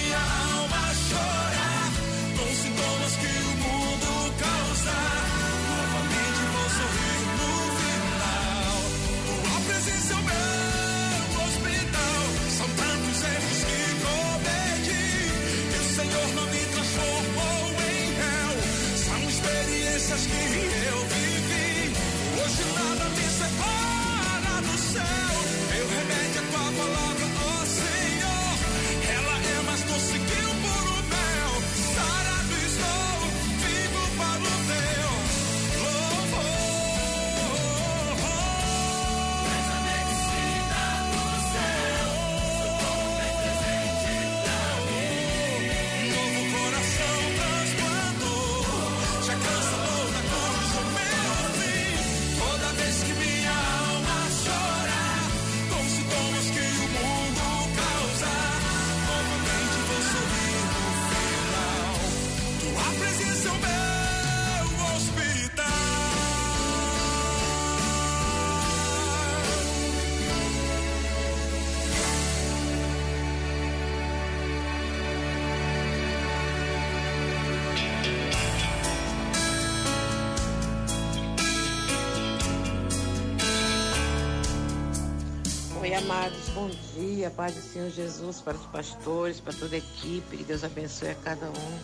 paz 87.36 87.54
do 87.54 87.60
Senhor 87.60 87.90
Jesus 87.90 88.40
para 88.40 88.56
os 88.56 88.64
pastores, 88.66 89.38
para 89.38 89.52
toda 89.52 89.74
a 89.74 89.78
equipe, 89.78 90.38
que 90.38 90.44
Deus 90.44 90.64
abençoe 90.64 91.10
a 91.10 91.14
cada 91.16 91.46
um. 91.46 91.78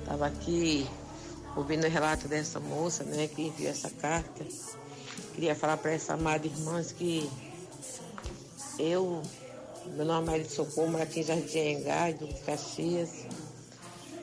Estava 0.00 0.26
aqui 0.26 0.88
ouvindo 1.54 1.86
o 1.86 1.90
relato 1.90 2.26
dessa 2.26 2.58
moça, 2.58 3.04
né, 3.04 3.28
que 3.28 3.42
enviou 3.42 3.70
essa 3.70 3.90
carta. 3.90 4.46
Queria 5.34 5.54
falar 5.54 5.76
para 5.76 5.92
essa 5.92 6.14
amada 6.14 6.46
irmã 6.46 6.82
que 6.82 7.30
eu, 8.78 9.22
meu 9.94 10.06
nome 10.06 10.26
é 10.26 10.30
Maria 10.30 10.44
de 10.44 10.52
Socorro, 10.52 10.90
em 10.98 11.22
Jardim 11.22 11.58
Engá, 11.58 12.10
do 12.12 12.26
Caxias. 12.46 13.10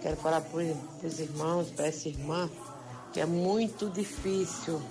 Quero 0.02 0.18
falar 0.18 0.42
para 0.42 0.60
os 1.04 1.20
irmãos, 1.20 1.70
para 1.70 1.88
essa 1.88 2.10
irmã, 2.10 2.50
que 3.14 3.20
é 3.20 3.26
muito 3.26 3.88
difícil 3.90 4.82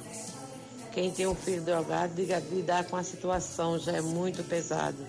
quem 0.92 1.10
tem 1.10 1.26
um 1.26 1.34
filho 1.34 1.62
drogado 1.62 2.14
lidar 2.52 2.84
com 2.84 2.96
a 2.96 3.02
situação 3.02 3.76
já 3.80 3.92
é 3.92 4.00
muito 4.00 4.44
pesado. 4.44 5.04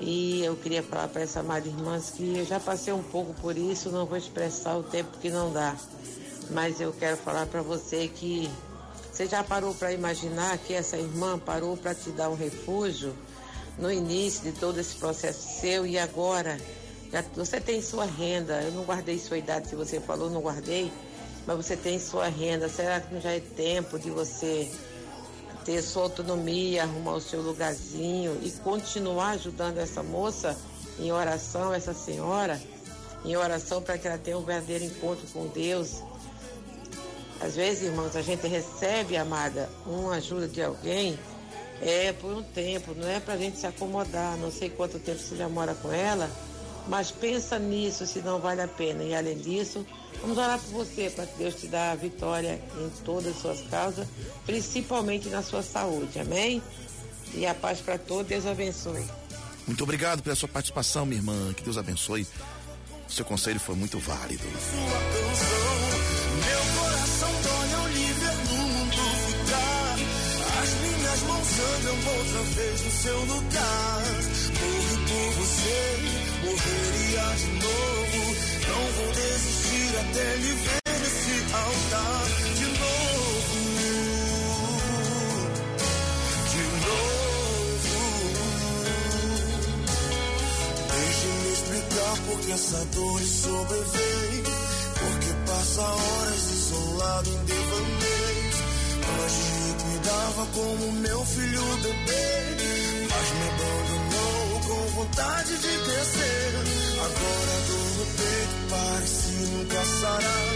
E 0.00 0.44
eu 0.44 0.56
queria 0.56 0.82
falar 0.82 1.08
para 1.08 1.22
essa 1.22 1.40
amada 1.40 1.66
irmã 1.66 2.00
que 2.00 2.38
eu 2.38 2.44
já 2.44 2.60
passei 2.60 2.92
um 2.92 3.02
pouco 3.02 3.34
por 3.34 3.56
isso, 3.56 3.90
não 3.90 4.06
vou 4.06 4.16
expressar 4.16 4.76
o 4.76 4.82
tempo 4.82 5.18
que 5.18 5.30
não 5.30 5.52
dá. 5.52 5.76
Mas 6.50 6.80
eu 6.80 6.92
quero 6.92 7.16
falar 7.16 7.46
para 7.46 7.62
você 7.62 8.08
que 8.08 8.48
você 9.12 9.26
já 9.26 9.42
parou 9.42 9.74
para 9.74 9.92
imaginar 9.92 10.56
que 10.58 10.72
essa 10.72 10.96
irmã 10.96 11.38
parou 11.38 11.76
para 11.76 11.94
te 11.94 12.10
dar 12.10 12.30
um 12.30 12.36
refúgio 12.36 13.12
no 13.76 13.90
início 13.90 14.42
de 14.42 14.52
todo 14.58 14.78
esse 14.78 14.94
processo 14.94 15.60
seu 15.60 15.84
e 15.84 15.98
agora 15.98 16.58
já, 17.12 17.22
você 17.34 17.60
tem 17.60 17.82
sua 17.82 18.04
renda. 18.04 18.62
Eu 18.62 18.72
não 18.72 18.84
guardei 18.84 19.18
sua 19.18 19.38
idade, 19.38 19.68
se 19.68 19.74
você 19.74 20.00
falou, 20.00 20.30
não 20.30 20.40
guardei 20.40 20.92
mas 21.48 21.56
você 21.56 21.78
tem 21.78 21.98
sua 21.98 22.28
renda. 22.28 22.68
Será 22.68 23.00
que 23.00 23.14
não 23.14 23.22
já 23.22 23.30
é 23.32 23.40
tempo 23.40 23.98
de 23.98 24.10
você 24.10 24.70
ter 25.68 25.82
sua 25.82 26.04
autonomia, 26.04 26.84
arrumar 26.84 27.12
o 27.12 27.20
seu 27.20 27.42
lugarzinho 27.42 28.40
e 28.42 28.50
continuar 28.50 29.32
ajudando 29.32 29.76
essa 29.76 30.02
moça 30.02 30.56
em 30.98 31.12
oração, 31.12 31.74
essa 31.74 31.92
senhora, 31.92 32.58
em 33.22 33.36
oração 33.36 33.82
para 33.82 33.98
que 33.98 34.08
ela 34.08 34.16
tenha 34.16 34.38
um 34.38 34.42
verdadeiro 34.42 34.84
encontro 34.84 35.26
com 35.30 35.46
Deus? 35.48 36.02
Às 37.38 37.54
vezes, 37.54 37.82
irmãos, 37.82 38.16
a 38.16 38.22
gente 38.22 38.46
recebe, 38.46 39.18
amada, 39.18 39.68
uma 39.84 40.14
ajuda 40.14 40.48
de 40.48 40.62
alguém 40.62 41.18
é 41.82 42.14
por 42.14 42.32
um 42.32 42.42
tempo, 42.42 42.94
não 42.94 43.06
é 43.06 43.20
para 43.20 43.34
a 43.34 43.36
gente 43.36 43.58
se 43.58 43.66
acomodar. 43.66 44.38
Não 44.38 44.50
sei 44.50 44.70
quanto 44.70 44.98
tempo 44.98 45.20
você 45.20 45.36
já 45.36 45.50
mora 45.50 45.74
com 45.74 45.92
ela, 45.92 46.30
mas 46.88 47.10
pensa 47.10 47.58
nisso 47.58 48.06
se 48.06 48.20
não 48.20 48.38
vale 48.38 48.62
a 48.62 48.68
pena. 48.68 49.04
E 49.04 49.14
além 49.14 49.36
disso, 49.36 49.84
vamos 50.20 50.38
orar 50.38 50.58
por 50.58 50.84
você 50.84 51.10
para 51.10 51.26
que 51.26 51.38
Deus 51.38 51.54
te 51.54 51.66
dê 51.66 51.76
a 51.76 51.94
vitória 51.94 52.60
em 52.78 52.90
todas 53.04 53.36
as 53.36 53.42
suas 53.42 53.60
causas, 53.68 54.06
principalmente 54.44 55.28
na 55.28 55.42
sua 55.42 55.62
saúde. 55.62 56.18
Amém? 56.18 56.62
E 57.34 57.46
a 57.46 57.54
paz 57.54 57.80
para 57.80 57.98
todos, 57.98 58.26
Deus 58.26 58.46
abençoe. 58.46 59.04
Muito 59.66 59.82
obrigado 59.82 60.22
pela 60.22 60.34
sua 60.34 60.48
participação, 60.48 61.04
minha 61.04 61.18
irmã. 61.18 61.52
Que 61.54 61.62
Deus 61.62 61.76
abençoe. 61.76 62.26
Seu 63.06 63.24
conselho 63.24 63.60
foi 63.60 63.74
muito 63.74 63.98
válido. 63.98 64.42
Sua 64.42 65.00
canção, 65.12 65.78
meu 66.46 66.62
coração 66.80 67.30
dói 67.42 67.72
ao 67.74 67.88
lhe 67.88 68.12
ver 68.12 68.34
no 68.34 68.62
mundo 68.68 68.96
ficar. 69.26 69.96
As 70.62 70.70
minhas 70.80 71.22
mãos 71.22 71.48
andam 71.58 71.96
outra 72.18 72.42
vez 72.54 72.80
no 72.82 72.90
seu 72.90 73.18
lugar. 73.20 74.02
Morri 74.58 74.96
por 75.06 75.32
você, 75.34 75.80
morreria 76.44 77.36
de 77.36 77.46
novo. 77.64 78.47
Não 78.78 78.92
vou 78.92 79.12
desistir 79.12 79.90
até 79.98 80.36
lhe 80.36 80.52
ver 80.52 81.00
nesse 81.00 81.36
altar 81.52 82.26
de 82.54 82.66
novo. 82.78 83.58
De 86.52 86.62
novo. 86.86 87.96
Deixe-me 90.94 91.48
explicar 91.52 92.14
porque 92.28 92.52
essa 92.52 92.84
dor 92.94 93.20
sobrevém. 93.20 94.42
Porque 95.00 95.32
passa 95.50 95.82
horas 95.82 96.50
isolado 96.52 97.30
em 97.30 97.44
devaneios. 97.46 98.58
Antes 99.22 99.38
me 99.58 99.72
cuidava 99.82 100.46
como 100.54 100.92
meu 100.92 101.24
filho 101.24 101.66
bebê. 101.82 102.28
Mas 103.10 103.28
me 103.34 103.48
abandonou 103.48 104.60
com 104.68 104.80
vontade 104.94 105.52
de 105.58 105.78
crescer. 105.78 106.77
Agora 107.00 107.54
dor 107.68 107.88
no 107.98 108.06
peito 108.16 108.56
parece 108.70 109.30
nunca 109.30 109.84
sarar. 109.84 110.46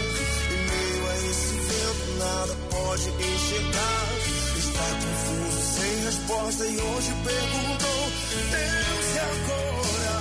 Em 0.51 0.59
meio 0.69 1.03
a 1.09 1.15
esse 1.17 1.55
vento 1.55 2.05
nada 2.19 2.53
pode 2.69 3.07
enxergar. 3.09 4.07
Está 4.57 4.87
confuso, 5.01 5.61
sem 5.75 5.93
resposta 6.03 6.65
e 6.65 6.77
hoje 6.77 7.11
perguntou: 7.23 8.11
Deus, 8.51 9.07
e 9.13 9.19
agora? 9.19 10.15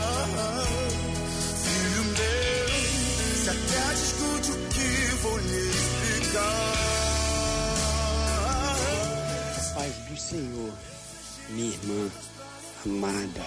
Filho 1.63 2.05
meu, 2.05 2.69
se 3.43 3.49
até 3.51 3.83
discute 3.95 4.49
o 4.53 4.59
que 4.69 4.91
vou 5.23 5.39
lhe 5.39 5.71
explicar. 5.71 6.83
paz 9.75 9.95
do 10.09 10.17
Senhor, 10.17 10.73
minha 11.51 11.75
irmã 11.75 12.11
amada, 12.87 13.47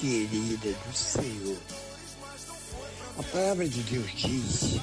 querida 0.00 0.72
do 0.72 0.92
Senhor. 0.96 1.81
A 3.18 3.22
palavra 3.24 3.68
de 3.68 3.82
Deus 3.82 4.10
diz 4.16 4.80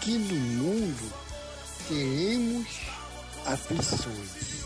que 0.00 0.12
no 0.12 0.34
mundo 0.34 1.12
teremos 1.88 2.66
aflições, 3.46 4.64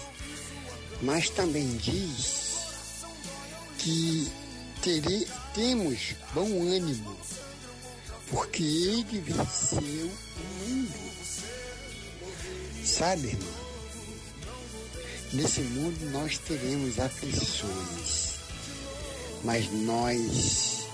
mas 1.03 1.29
também 1.31 1.77
diz 1.77 3.05
que 3.79 4.31
tere- 4.83 5.29
temos 5.55 6.15
bom 6.35 6.63
ânimo, 6.69 7.17
Porque 8.29 8.61
ele 8.65 9.21
venceu 9.21 9.81
o 9.81 10.69
mundo. 10.69 11.13
Sabe, 12.85 13.29
irmão? 13.29 13.55
Nesse 15.33 15.61
mundo 15.61 16.11
nós 16.11 16.37
teremos 16.39 16.99
aflições, 16.99 18.33
mas 19.45 19.71
nós 19.71 20.86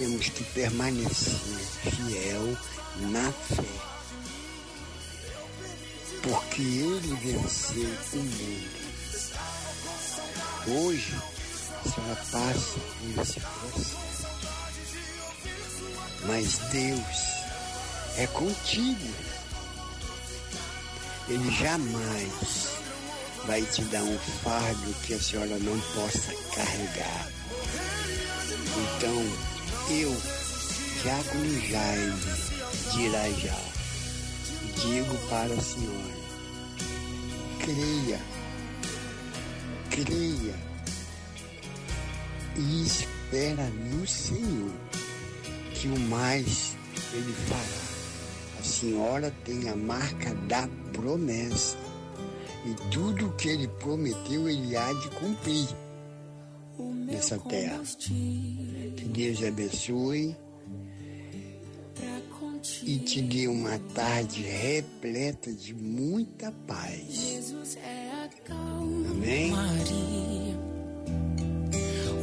temos 0.00 0.30
que 0.30 0.42
permanecer 0.44 1.34
fiel 1.82 2.56
na 3.10 3.30
fé. 3.30 3.62
Porque 6.22 6.62
ele 6.62 7.14
venceu 7.16 7.94
o 8.14 8.16
mundo. 8.16 8.80
Hoje, 10.68 11.14
a 11.84 11.90
senhora 11.90 12.16
passa 12.32 12.80
por 12.80 13.22
esse 13.22 13.40
processo. 13.40 13.96
Mas 16.26 16.58
Deus 16.72 17.16
é 18.16 18.26
contigo. 18.28 19.14
Ele 21.28 21.50
jamais 21.56 22.70
vai 23.46 23.60
te 23.62 23.82
dar 23.82 24.02
um 24.02 24.18
fardo 24.42 24.94
que 25.02 25.12
a 25.12 25.20
senhora 25.20 25.58
não 25.58 25.78
possa 25.94 26.34
carregar. 26.54 27.28
Então, 28.96 29.59
eu, 29.90 30.16
Diácono 31.02 31.60
Jaime 31.66 32.20
de 32.92 33.00
Irajá, 33.02 33.58
digo 34.76 35.16
para 35.28 35.52
a 35.52 35.60
senhora, 35.60 36.20
creia, 37.58 38.20
creia 39.90 40.54
e 42.56 42.82
espera 42.84 43.68
no 43.90 44.06
Senhor, 44.06 44.70
que 45.74 45.88
o 45.88 45.98
mais 45.98 46.76
Ele 47.12 47.34
fará. 47.48 48.60
A 48.60 48.62
senhora 48.62 49.34
tem 49.44 49.68
a 49.68 49.76
marca 49.76 50.34
da 50.46 50.68
promessa 50.92 51.76
e 52.64 52.74
tudo 52.90 53.34
que 53.36 53.48
Ele 53.48 53.66
prometeu, 53.66 54.48
Ele 54.48 54.76
há 54.76 54.92
de 54.92 55.08
cumprir 55.10 55.68
nessa 57.06 57.38
terra. 57.38 57.80
Deus 59.10 59.42
abençoe 59.42 60.36
e 62.84 62.98
te 62.98 63.20
dê 63.22 63.48
uma 63.48 63.78
tarde 63.92 64.42
repleta 64.42 65.52
de 65.52 65.74
muita 65.74 66.52
paz. 66.66 67.52
Amém? 69.10 69.50
Maria, 69.50 70.56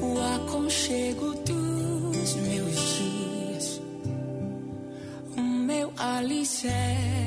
o 0.02 0.18
aconchego 0.36 1.34
dos 1.44 2.36
meus 2.36 2.76
dias, 2.98 3.82
o 5.36 5.42
meu 5.42 5.92
alicerce, 5.98 7.27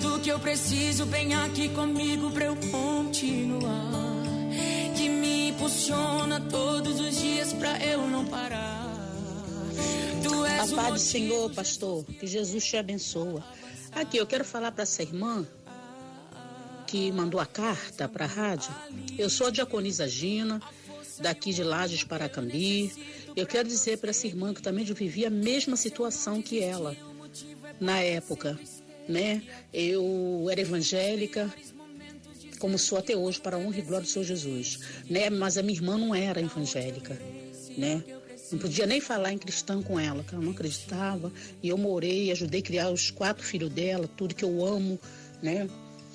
Tudo 0.00 0.20
que 0.20 0.30
eu 0.30 0.38
preciso, 0.38 1.04
vem 1.06 1.34
aqui 1.34 1.68
comigo 1.70 2.30
pra 2.30 2.46
eu 2.46 2.56
continuar. 2.56 3.92
Que 4.96 5.08
me 5.08 5.50
impulsiona 5.50 6.40
todos 6.40 7.00
os 7.00 7.16
dias 7.18 7.52
pra 7.52 7.78
eu 7.84 8.06
não 8.08 8.24
parar. 8.26 8.78
A 10.60 10.66
paz 10.74 10.92
do 10.94 10.98
Senhor, 10.98 11.54
pastor. 11.54 12.04
Que 12.04 12.26
Jesus 12.26 12.64
te 12.64 12.76
abençoa. 12.76 13.44
Aqui, 13.92 14.16
eu 14.16 14.26
quero 14.26 14.44
falar 14.44 14.72
para 14.72 14.82
essa 14.82 15.02
irmã 15.02 15.46
que 16.86 17.12
mandou 17.12 17.40
a 17.40 17.46
carta 17.46 18.08
para 18.08 18.24
a 18.24 18.28
rádio. 18.28 18.74
Eu 19.16 19.30
sou 19.30 19.46
a 19.46 19.50
diaconisa 19.50 20.08
Gina, 20.08 20.60
daqui 21.20 21.52
de 21.52 21.62
Lages, 21.62 22.02
Paracambi. 22.02 22.92
Eu 23.36 23.46
quero 23.46 23.68
dizer 23.68 23.98
para 23.98 24.10
essa 24.10 24.26
irmã 24.26 24.52
que 24.52 24.60
também 24.60 24.84
vivia 24.84 25.28
a 25.28 25.30
mesma 25.30 25.76
situação 25.76 26.42
que 26.42 26.60
ela 26.60 26.96
na 27.80 28.00
época, 28.00 28.58
né? 29.08 29.42
Eu 29.72 30.46
era 30.50 30.60
evangélica, 30.60 31.52
como 32.58 32.78
sou 32.78 32.98
até 32.98 33.16
hoje, 33.16 33.40
para 33.40 33.56
a 33.56 33.58
honra 33.58 33.78
e 33.78 33.82
glória 33.82 34.04
do 34.04 34.10
Senhor 34.10 34.24
Jesus, 34.24 34.80
né? 35.08 35.30
Mas 35.30 35.56
a 35.56 35.62
minha 35.62 35.78
irmã 35.78 35.96
não 35.96 36.14
era 36.14 36.40
evangélica, 36.40 37.18
né? 37.76 38.02
Não 38.50 38.58
podia 38.58 38.86
nem 38.86 39.00
falar 39.00 39.32
em 39.32 39.38
cristã 39.38 39.82
com 39.82 40.00
ela, 40.00 40.24
que 40.24 40.34
ela 40.34 40.42
não 40.42 40.52
acreditava. 40.52 41.30
E 41.62 41.68
eu 41.68 41.76
morei, 41.76 42.32
ajudei 42.32 42.60
a 42.60 42.62
criar 42.62 42.90
os 42.90 43.10
quatro 43.10 43.44
filhos 43.44 43.70
dela, 43.70 44.08
tudo 44.16 44.34
que 44.34 44.44
eu 44.44 44.64
amo, 44.64 44.98
né? 45.42 45.68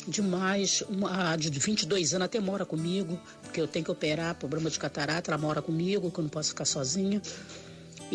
Demais, 0.07 0.81
uma 0.89 1.35
de 1.37 1.49
22 1.49 2.13
anos 2.13 2.25
até 2.25 2.39
mora 2.39 2.65
comigo, 2.65 3.19
porque 3.41 3.61
eu 3.61 3.67
tenho 3.67 3.85
que 3.85 3.91
operar 3.91 4.35
problema 4.35 4.69
de 4.69 4.77
catarata, 4.77 5.31
ela 5.31 5.37
mora 5.37 5.61
comigo, 5.61 6.11
que 6.11 6.19
eu 6.19 6.23
não 6.23 6.29
posso 6.29 6.49
ficar 6.49 6.65
sozinha. 6.65 7.21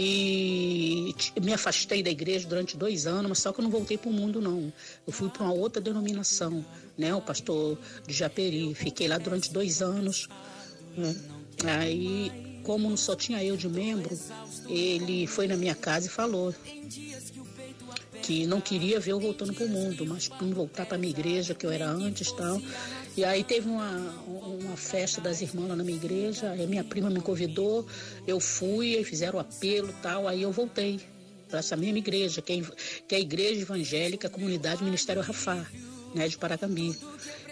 E 0.00 1.12
me 1.42 1.52
afastei 1.52 2.04
da 2.04 2.10
igreja 2.10 2.46
durante 2.46 2.76
dois 2.76 3.04
anos, 3.04 3.28
mas 3.30 3.38
só 3.40 3.52
que 3.52 3.58
eu 3.58 3.64
não 3.64 3.70
voltei 3.70 3.98
para 3.98 4.08
o 4.08 4.12
mundo, 4.12 4.40
não. 4.40 4.72
Eu 5.04 5.12
fui 5.12 5.28
para 5.28 5.42
uma 5.42 5.52
outra 5.52 5.82
denominação, 5.82 6.64
né? 6.96 7.12
O 7.12 7.20
pastor 7.20 7.76
de 8.06 8.14
Japeri. 8.14 8.72
Fiquei 8.76 9.08
lá 9.08 9.18
durante 9.18 9.52
dois 9.52 9.82
anos. 9.82 10.28
né? 10.96 11.16
Aí, 11.64 12.60
como 12.62 12.96
só 12.96 13.16
tinha 13.16 13.42
eu 13.42 13.56
de 13.56 13.68
membro, 13.68 14.16
ele 14.68 15.26
foi 15.26 15.48
na 15.48 15.56
minha 15.56 15.74
casa 15.74 16.06
e 16.06 16.10
falou 16.10 16.54
que 18.22 18.46
não 18.46 18.60
queria 18.60 19.00
ver 19.00 19.12
eu 19.12 19.18
voltando 19.18 19.52
para 19.52 19.64
o 19.64 19.68
mundo, 19.68 20.06
mas 20.06 20.28
para 20.28 20.46
voltar 20.46 20.86
para 20.86 20.96
minha 20.96 21.10
igreja, 21.10 21.54
que 21.54 21.66
eu 21.66 21.72
era 21.72 21.88
antes 21.88 22.30
tal. 22.30 22.62
E 23.18 23.24
aí 23.24 23.42
teve 23.42 23.68
uma, 23.68 24.14
uma 24.28 24.76
festa 24.76 25.20
das 25.20 25.42
irmãs 25.42 25.70
lá 25.70 25.74
na 25.74 25.82
minha 25.82 25.96
igreja, 25.96 26.52
a 26.52 26.66
minha 26.68 26.84
prima 26.84 27.10
me 27.10 27.20
convidou, 27.20 27.84
eu 28.28 28.38
fui, 28.38 29.02
fizeram 29.02 29.38
o 29.38 29.40
apelo 29.40 29.92
tal, 30.00 30.28
aí 30.28 30.42
eu 30.42 30.52
voltei 30.52 31.00
para 31.48 31.58
essa 31.58 31.76
mesma 31.76 31.98
igreja, 31.98 32.40
que 32.40 32.52
é, 32.52 32.62
que 33.08 33.16
é 33.16 33.18
a 33.18 33.20
Igreja 33.20 33.62
Evangélica 33.62 34.30
Comunidade 34.30 34.84
Ministério 34.84 35.20
Rafá, 35.20 35.66
né, 36.18 36.28
de 36.28 36.36
Paracambi. 36.36 36.94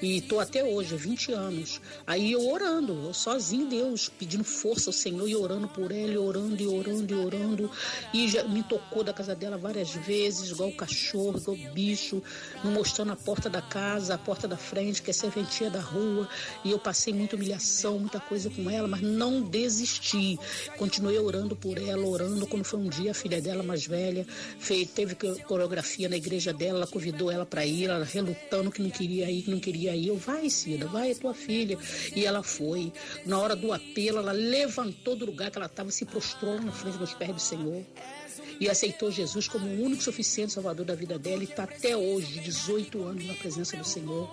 E 0.03 0.21
tô 0.21 0.39
até 0.41 0.63
hoje, 0.63 0.95
20 0.95 1.33
anos. 1.33 1.81
Aí 2.07 2.33
eu 2.33 2.47
orando, 2.51 2.93
eu 3.07 3.15
sozinho 3.15 3.67
Deus, 3.67 4.11
pedindo 4.11 4.45
força 4.45 4.91
ao 4.91 4.93
Senhor 4.93 5.27
e 5.27 5.35
orando 5.35 5.69
por 5.69 5.91
ela, 5.91 6.21
orando 6.21 6.61
e 6.63 6.67
orando 6.67 7.15
e 7.15 7.17
orando. 7.17 7.71
E 8.13 8.29
já 8.29 8.45
me 8.45 8.63
tocou 8.63 9.03
da 9.03 9.15
casa 9.15 9.35
dela 9.35 9.57
várias 9.57 9.91
vezes, 9.95 10.51
igual 10.51 10.71
cachorro, 10.73 11.39
igual 11.39 11.57
bicho, 11.73 12.23
me 12.63 12.71
mostrando 12.73 13.13
a 13.13 13.17
porta 13.17 13.49
da 13.49 13.63
casa, 13.63 14.15
a 14.15 14.19
porta 14.19 14.47
da 14.47 14.57
frente, 14.57 15.01
que 15.01 15.11
é 15.11 15.15
serventia 15.15 15.71
da 15.71 15.81
rua. 15.81 16.29
E 16.63 16.73
eu 16.73 16.79
passei 16.79 17.15
muita 17.15 17.37
humilhação, 17.37 17.99
muita 17.99 18.21
coisa 18.21 18.51
com 18.51 18.69
ela, 18.69 18.87
mas 18.89 19.01
não 19.01 19.41
desisti. 19.41 20.39
Continuei 20.77 21.19
orando 21.19 21.57
por 21.57 21.79
ela, 21.79 22.05
orando. 22.07 22.47
Quando 22.47 22.65
foi 22.65 22.81
um 22.81 22.89
dia, 22.89 23.13
a 23.13 23.15
filha 23.15 23.41
dela 23.41 23.63
mais 23.63 23.87
velha 23.87 24.27
fez, 24.59 24.91
teve 24.91 25.15
co- 25.15 25.37
coreografia 25.47 26.07
na 26.09 26.17
igreja 26.17 26.53
dela, 26.53 26.81
ela 26.81 26.87
convidou 26.87 27.31
ela 27.31 27.47
para 27.47 27.65
ir, 27.65 27.85
ela 27.89 28.05
relutando 28.05 28.56
que 28.71 28.83
não 28.83 28.91
queria 28.91 29.31
ir, 29.31 29.43
que 29.43 29.51
não 29.51 29.61
queria 29.61 29.95
ir. 29.95 30.09
Eu, 30.09 30.17
vai, 30.17 30.49
Cida, 30.51 30.87
vai, 30.87 31.11
é 31.11 31.15
tua 31.15 31.35
filha. 31.35 31.79
E 32.15 32.25
ela 32.25 32.43
foi. 32.43 32.93
Na 33.25 33.39
hora 33.39 33.55
do 33.57 33.73
apelo, 33.73 34.19
ela 34.19 34.33
levantou 34.33 35.17
do 35.17 35.27
lugar 35.27 35.51
que 35.51 35.59
ela 35.59 35.67
estava, 35.67 35.91
se 35.91 36.05
prostrou 36.05 36.61
na 36.61 36.73
frente 36.73 36.99
dos 36.99 37.15
pés 37.15 37.33
do 37.33 37.41
Senhor. 37.41 37.85
E 38.59 38.69
aceitou 38.69 39.11
Jesus 39.11 39.49
como 39.49 39.67
o 39.67 39.83
único 39.85 40.03
suficiente 40.03 40.53
salvador 40.53 40.87
da 40.87 40.95
vida 40.95 41.19
dela. 41.19 41.43
E 41.43 41.45
está 41.45 41.65
até 41.65 41.97
hoje, 41.97 42.41
18 42.41 43.03
anos, 43.03 43.27
na 43.27 43.35
presença 43.35 43.77
do 43.77 43.85
Senhor. 43.85 44.31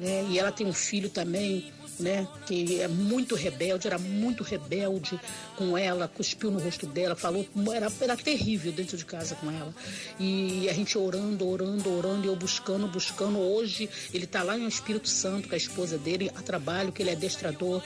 né? 0.00 0.26
E 0.30 0.38
ela 0.38 0.50
tem 0.52 0.66
um 0.66 0.72
filho 0.72 1.08
também, 1.08 1.72
né? 1.98 2.26
Que 2.46 2.80
é 2.80 2.88
muito 2.88 3.34
rebelde, 3.34 3.86
era 3.86 3.98
muito 3.98 4.42
rebelde 4.42 5.18
com 5.56 5.76
ela, 5.76 6.08
cuspiu 6.08 6.50
no 6.50 6.58
rosto 6.58 6.86
dela, 6.86 7.16
falou, 7.16 7.46
era, 7.74 7.90
era 8.00 8.16
terrível 8.16 8.72
dentro 8.72 8.96
de 8.96 9.04
casa 9.04 9.34
com 9.36 9.50
ela. 9.50 9.74
E 10.18 10.68
a 10.68 10.72
gente 10.72 10.96
orando, 10.98 11.48
orando, 11.48 11.92
orando, 11.92 12.26
e 12.26 12.28
eu 12.28 12.36
buscando, 12.36 12.86
buscando. 12.86 13.38
Hoje 13.38 13.88
ele 14.12 14.24
está 14.24 14.42
lá 14.42 14.56
no 14.56 14.68
Espírito 14.68 15.08
Santo 15.08 15.48
com 15.48 15.54
a 15.54 15.58
esposa 15.58 15.98
dele, 15.98 16.30
a 16.34 16.42
trabalho, 16.42 16.92
que 16.92 17.02
ele 17.02 17.10
é 17.10 17.12
adestrador 17.14 17.82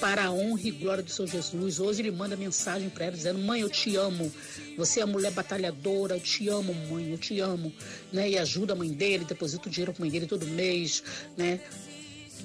para 0.00 0.24
a 0.24 0.32
honra 0.32 0.62
e 0.64 0.70
glória 0.70 1.02
do 1.02 1.10
Senhor 1.10 1.28
Jesus. 1.28 1.78
Hoje 1.78 2.02
ele 2.02 2.10
manda 2.10 2.36
mensagem 2.36 2.88
para 2.88 3.06
ela 3.06 3.16
dizendo: 3.16 3.38
Mãe, 3.38 3.60
eu 3.60 3.70
te 3.70 3.96
amo. 3.96 4.32
Você 4.76 5.00
é 5.00 5.02
a 5.02 5.06
mulher 5.06 5.32
batalhadora, 5.32 6.16
eu 6.16 6.20
te 6.20 6.48
amo, 6.48 6.74
mãe, 6.90 7.10
eu 7.10 7.18
te 7.18 7.38
amo. 7.40 7.72
Né? 8.12 8.30
E 8.30 8.38
ajuda 8.38 8.72
a 8.72 8.76
mãe 8.76 8.90
dele, 8.90 9.24
deposita 9.24 9.68
o 9.68 9.70
dinheiro 9.70 9.92
para 9.92 10.00
a 10.00 10.02
mãe 10.02 10.10
dele 10.10 10.26
todo 10.26 10.46
mês. 10.46 11.02
Né? 11.36 11.60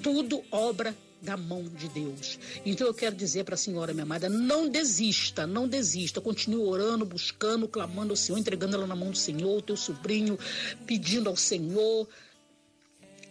Tudo 0.02 0.42
obra 0.50 0.94
da 1.20 1.36
mão 1.36 1.64
de 1.64 1.88
Deus. 1.88 2.38
Então 2.64 2.86
eu 2.86 2.94
quero 2.94 3.14
dizer 3.14 3.44
para 3.44 3.54
a 3.54 3.58
senhora, 3.58 3.92
minha 3.92 4.04
amada, 4.04 4.28
não 4.28 4.68
desista, 4.68 5.46
não 5.46 5.66
desista. 5.66 6.20
Continue 6.20 6.62
orando, 6.62 7.04
buscando, 7.04 7.66
clamando 7.66 8.12
ao 8.12 8.16
Senhor, 8.16 8.38
entregando 8.38 8.76
ela 8.76 8.86
na 8.86 8.96
mão 8.96 9.10
do 9.10 9.18
Senhor, 9.18 9.58
o 9.58 9.62
teu 9.62 9.76
sobrinho, 9.76 10.38
pedindo 10.86 11.28
ao 11.28 11.36
Senhor. 11.36 12.08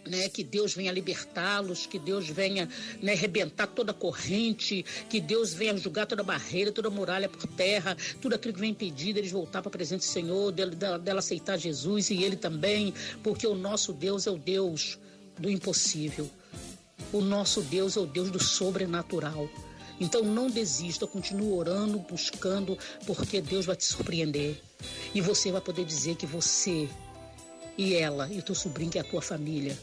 Né, 0.06 0.30
que 0.30 0.42
Deus 0.42 0.74
venha 0.74 0.90
libertá-los, 0.90 1.86
que 1.86 2.00
Deus 2.00 2.30
venha 2.30 2.70
né, 3.02 3.12
arrebentar 3.12 3.68
toda 3.68 3.94
corrente, 3.94 4.86
que 5.10 5.20
Deus 5.20 5.54
venha 5.54 5.76
julgar 5.76 6.06
toda 6.06 6.24
barreira, 6.24 6.72
toda 6.72 6.90
muralha 6.90 7.28
por 7.28 7.46
terra, 7.46 7.94
tudo 8.22 8.34
aquilo 8.34 8.54
que 8.54 8.60
vem 8.62 8.72
impedido 8.72 9.20
eles 9.20 9.34
voltar 9.34 9.62
para 9.62 9.68
a 9.68 9.72
presença 9.72 10.08
do 10.08 10.14
Senhor, 10.14 10.54
dela, 10.54 10.98
dela 10.98 11.20
aceitar 11.20 11.58
Jesus 11.58 12.10
e 12.10 12.24
ele 12.24 12.38
também, 12.38 12.94
porque 13.22 13.46
o 13.46 13.54
nosso 13.54 13.92
Deus 13.92 14.26
é 14.26 14.32
o 14.32 14.38
Deus 14.38 14.98
do 15.38 15.50
impossível. 15.50 16.32
O 17.14 17.22
nosso 17.22 17.62
Deus 17.62 17.96
é 17.96 18.00
o 18.00 18.06
Deus 18.06 18.30
do 18.30 18.42
sobrenatural. 18.42 19.50
Então 20.00 20.24
não 20.24 20.50
desista, 20.50 21.08
continue 21.08 21.52
orando, 21.52 21.98
buscando, 22.00 22.78
porque 23.06 23.42
Deus 23.42 23.66
vai 23.66 23.76
te 23.76 23.86
surpreender. 23.86 24.62
E 25.14 25.22
você 25.22 25.52
vai 25.52 25.62
poder 25.62 25.86
dizer 25.86 26.16
que 26.16 26.26
você 26.26 26.88
e 27.78 27.96
ela 27.96 28.28
e 28.32 28.40
o 28.40 28.44
teu 28.44 28.56
sobrinho, 28.56 28.92
que 28.92 28.98
é 28.98 29.02
a 29.02 29.04
tua 29.04 29.22
família, 29.22 29.78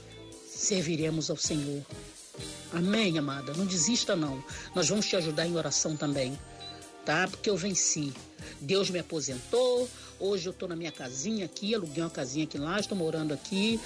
serviremos 0.47 1.31
ao 1.31 1.37
Senhor. 1.37 1.83
Amém, 2.73 3.19
amada? 3.19 3.53
Não 3.55 3.67
desista, 3.67 4.17
não. 4.17 4.43
Nós 4.75 4.89
vamos 4.89 5.07
te 5.07 5.17
ajudar 5.17 5.47
em 5.47 5.57
oração 5.57 5.97
também, 5.97 6.39
tá? 7.05 7.29
Porque 7.29 7.49
eu 7.49 7.57
venci. 7.57 8.13
Deus 8.61 8.91
me 8.91 8.99
aposentou. 8.99 9.89
Hoje 10.19 10.49
eu 10.49 10.53
estou 10.53 10.69
na 10.69 10.77
minha 10.77 10.93
casinha 10.93 11.45
aqui, 11.45 11.75
aluguei 11.75 12.03
uma 12.03 12.11
casinha 12.11 12.45
aqui 12.45 12.57
lá, 12.57 12.79
estou 12.79 12.97
morando 12.97 13.35
aqui, 13.35 13.81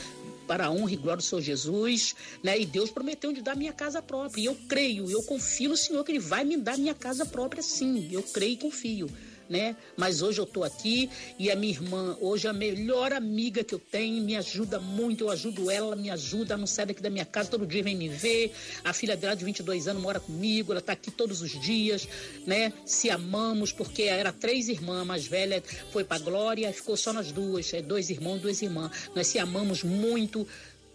para 0.48 0.66
a 0.66 0.70
honra 0.70 0.92
e 0.92 0.96
glória 0.96 1.18
do 1.18 1.22
Senhor 1.22 1.42
Jesus, 1.42 2.16
né? 2.42 2.58
E 2.58 2.64
Deus 2.64 2.90
prometeu 2.90 3.32
de 3.32 3.42
dar 3.42 3.54
minha 3.54 3.72
casa 3.72 4.00
própria. 4.00 4.40
E 4.40 4.46
eu 4.46 4.56
creio, 4.66 5.10
eu 5.10 5.22
confio 5.22 5.68
no 5.68 5.76
Senhor 5.76 6.02
que 6.02 6.12
Ele 6.12 6.18
vai 6.18 6.42
me 6.42 6.56
dar 6.56 6.78
minha 6.78 6.94
casa 6.94 7.26
própria, 7.26 7.62
sim. 7.62 8.08
Eu 8.10 8.22
creio 8.22 8.54
e 8.54 8.56
confio 8.56 9.08
né? 9.48 9.76
Mas 9.96 10.22
hoje 10.22 10.40
eu 10.40 10.46
tô 10.46 10.62
aqui 10.62 11.10
e 11.38 11.50
a 11.50 11.56
minha 11.56 11.72
irmã, 11.72 12.16
hoje 12.20 12.46
a 12.46 12.52
melhor 12.52 13.12
amiga 13.12 13.64
que 13.64 13.74
eu 13.74 13.78
tenho, 13.78 14.22
me 14.22 14.36
ajuda 14.36 14.78
muito, 14.78 15.24
eu 15.24 15.30
ajudo 15.30 15.70
ela, 15.70 15.88
ela 15.88 15.96
me 15.96 16.10
ajuda, 16.10 16.56
não 16.56 16.66
sai 16.66 16.86
daqui 16.86 17.02
da 17.02 17.10
minha 17.10 17.24
casa, 17.24 17.50
todo 17.50 17.66
dia 17.66 17.82
vem 17.82 17.96
me 17.96 18.08
ver. 18.08 18.52
A 18.84 18.92
filha 18.92 19.16
dela 19.16 19.34
de 19.34 19.44
22 19.44 19.88
anos 19.88 20.02
mora 20.02 20.20
comigo, 20.20 20.72
ela 20.72 20.80
tá 20.80 20.92
aqui 20.92 21.10
todos 21.10 21.40
os 21.42 21.50
dias, 21.60 22.08
né? 22.46 22.72
Se 22.84 23.10
amamos, 23.10 23.72
porque 23.72 24.02
era 24.02 24.32
três 24.32 24.68
irmãs, 24.68 25.02
a 25.02 25.04
mais 25.04 25.26
velha 25.26 25.62
foi 25.92 26.04
pra 26.04 26.18
glória, 26.18 26.72
ficou 26.72 26.96
só 26.96 27.12
nós 27.12 27.32
duas, 27.32 27.72
é 27.72 27.80
dois 27.80 28.10
irmãos, 28.10 28.40
duas 28.40 28.60
irmãs. 28.62 28.90
Nós 29.14 29.26
se 29.26 29.38
amamos 29.38 29.82
muito, 29.82 30.46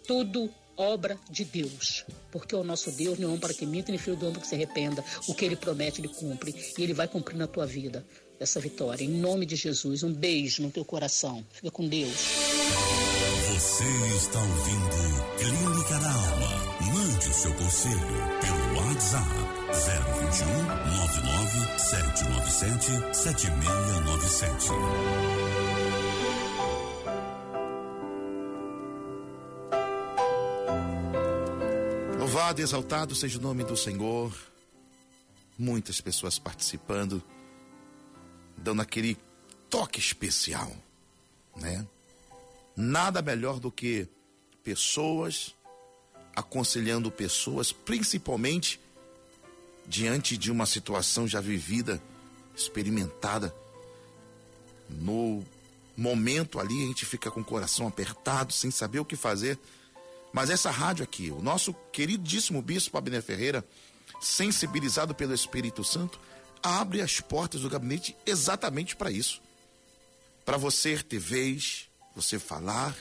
tudo 0.08 0.50
obra 0.76 1.18
de 1.30 1.46
Deus. 1.46 2.06
Porque 2.32 2.56
o 2.56 2.64
nosso 2.64 2.92
Deus 2.92 3.20
não 3.20 3.32
é 3.32 3.34
um 3.34 3.40
para 3.40 3.54
que 3.54 3.66
minta, 3.66 3.92
nem 3.92 4.00
filho 4.00 4.18
do 4.18 4.28
homem 4.28 4.40
que 4.40 4.48
se 4.48 4.56
arrependa. 4.56 5.04
O 5.28 5.34
que 5.34 5.46
ele 5.46 5.56
promete, 5.56 6.02
ele 6.02 6.08
cumpre. 6.08 6.54
E 6.78 6.84
ele 6.84 6.94
vai 6.94 7.08
cumprir 7.08 7.38
na 7.38 7.48
tua 7.48 7.66
vida 7.66 8.06
essa 8.44 8.60
vitória. 8.60 9.04
Em 9.04 9.10
nome 9.10 9.46
de 9.46 9.56
Jesus, 9.56 10.04
um 10.04 10.14
beijo 10.14 10.62
no 10.62 10.70
teu 10.70 10.86
coração. 10.86 11.44
Fica 11.52 11.72
com 11.72 11.88
Deus. 11.88 12.12
Você 13.54 13.84
está 14.18 14.40
ouvindo 14.40 15.14
Clínica 15.38 16.00
da 16.00 16.12
Alma. 16.12 16.74
Mande 16.94 17.28
o 17.28 17.34
seu 17.34 17.54
conselho 17.56 18.00
pelo 18.42 18.76
WhatsApp 18.88 19.30
021 19.72 20.64
99 20.98 21.80
797 21.80 23.16
7697. 23.16 24.70
Louvado 32.20 32.62
e 32.62 32.64
exaltado 32.64 33.16
seja 33.16 33.40
o 33.40 33.42
nome 33.42 33.64
do 33.64 33.78
Senhor. 33.78 34.34
Muitas 35.58 36.02
pessoas 36.02 36.40
participando, 36.40 37.24
dando 38.64 38.82
aquele 38.82 39.18
toque 39.70 40.00
especial, 40.00 40.72
né? 41.56 41.86
Nada 42.76 43.22
melhor 43.22 43.60
do 43.60 43.72
que 43.72 44.08
pessoas 44.64 45.54
aconselhando 46.36 47.12
pessoas, 47.12 47.72
principalmente 47.72 48.80
diante 49.86 50.38
de 50.38 50.52
uma 50.52 50.66
situação 50.66 51.28
já 51.28 51.40
vivida, 51.40 52.02
experimentada. 52.56 53.54
No 54.90 55.44
momento 55.96 56.60
ali 56.60 56.84
a 56.84 56.88
gente 56.88 57.06
fica 57.06 57.30
com 57.30 57.42
o 57.42 57.46
coração 57.46 57.88
apertado, 57.88 58.52
sem 58.52 58.72
saber 58.72 59.00
o 59.00 59.06
que 59.06 59.16
fazer. 59.16 59.60
Mas 60.32 60.50
essa 60.50 60.72
rádio 60.72 61.04
aqui, 61.04 61.30
o 61.30 61.42
nosso 61.42 61.74
queridíssimo 61.92 62.62
bispo 62.62 62.98
Abner 62.98 63.22
Ferreira, 63.22 63.64
sensibilizado 64.20 65.14
pelo 65.14 65.34
Espírito 65.34 65.84
Santo, 65.84 66.20
abre 66.64 67.02
as 67.02 67.20
portas 67.20 67.62
do 67.62 67.70
gabinete 67.70 68.16
exatamente 68.26 68.96
para 68.96 69.12
isso. 69.12 69.42
Para 70.46 70.58
você 70.58 70.98
ter 71.04 71.20
vez, 71.20 71.90
você 72.16 72.40
falar 72.40 72.96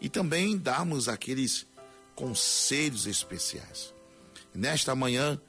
e 0.00 0.08
também 0.08 0.58
darmos 0.58 1.08
aqueles 1.08 1.66
conselhos 2.14 3.06
especiais. 3.06 3.92
Nesta 4.54 4.94
manhã 4.94 5.40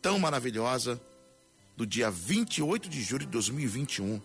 tão 0.00 0.18
maravilhosa 0.18 1.00
do 1.76 1.86
dia 1.86 2.10
28 2.10 2.88
de 2.88 3.02
julho 3.02 3.26
de 3.26 3.32
2021, 3.32 4.20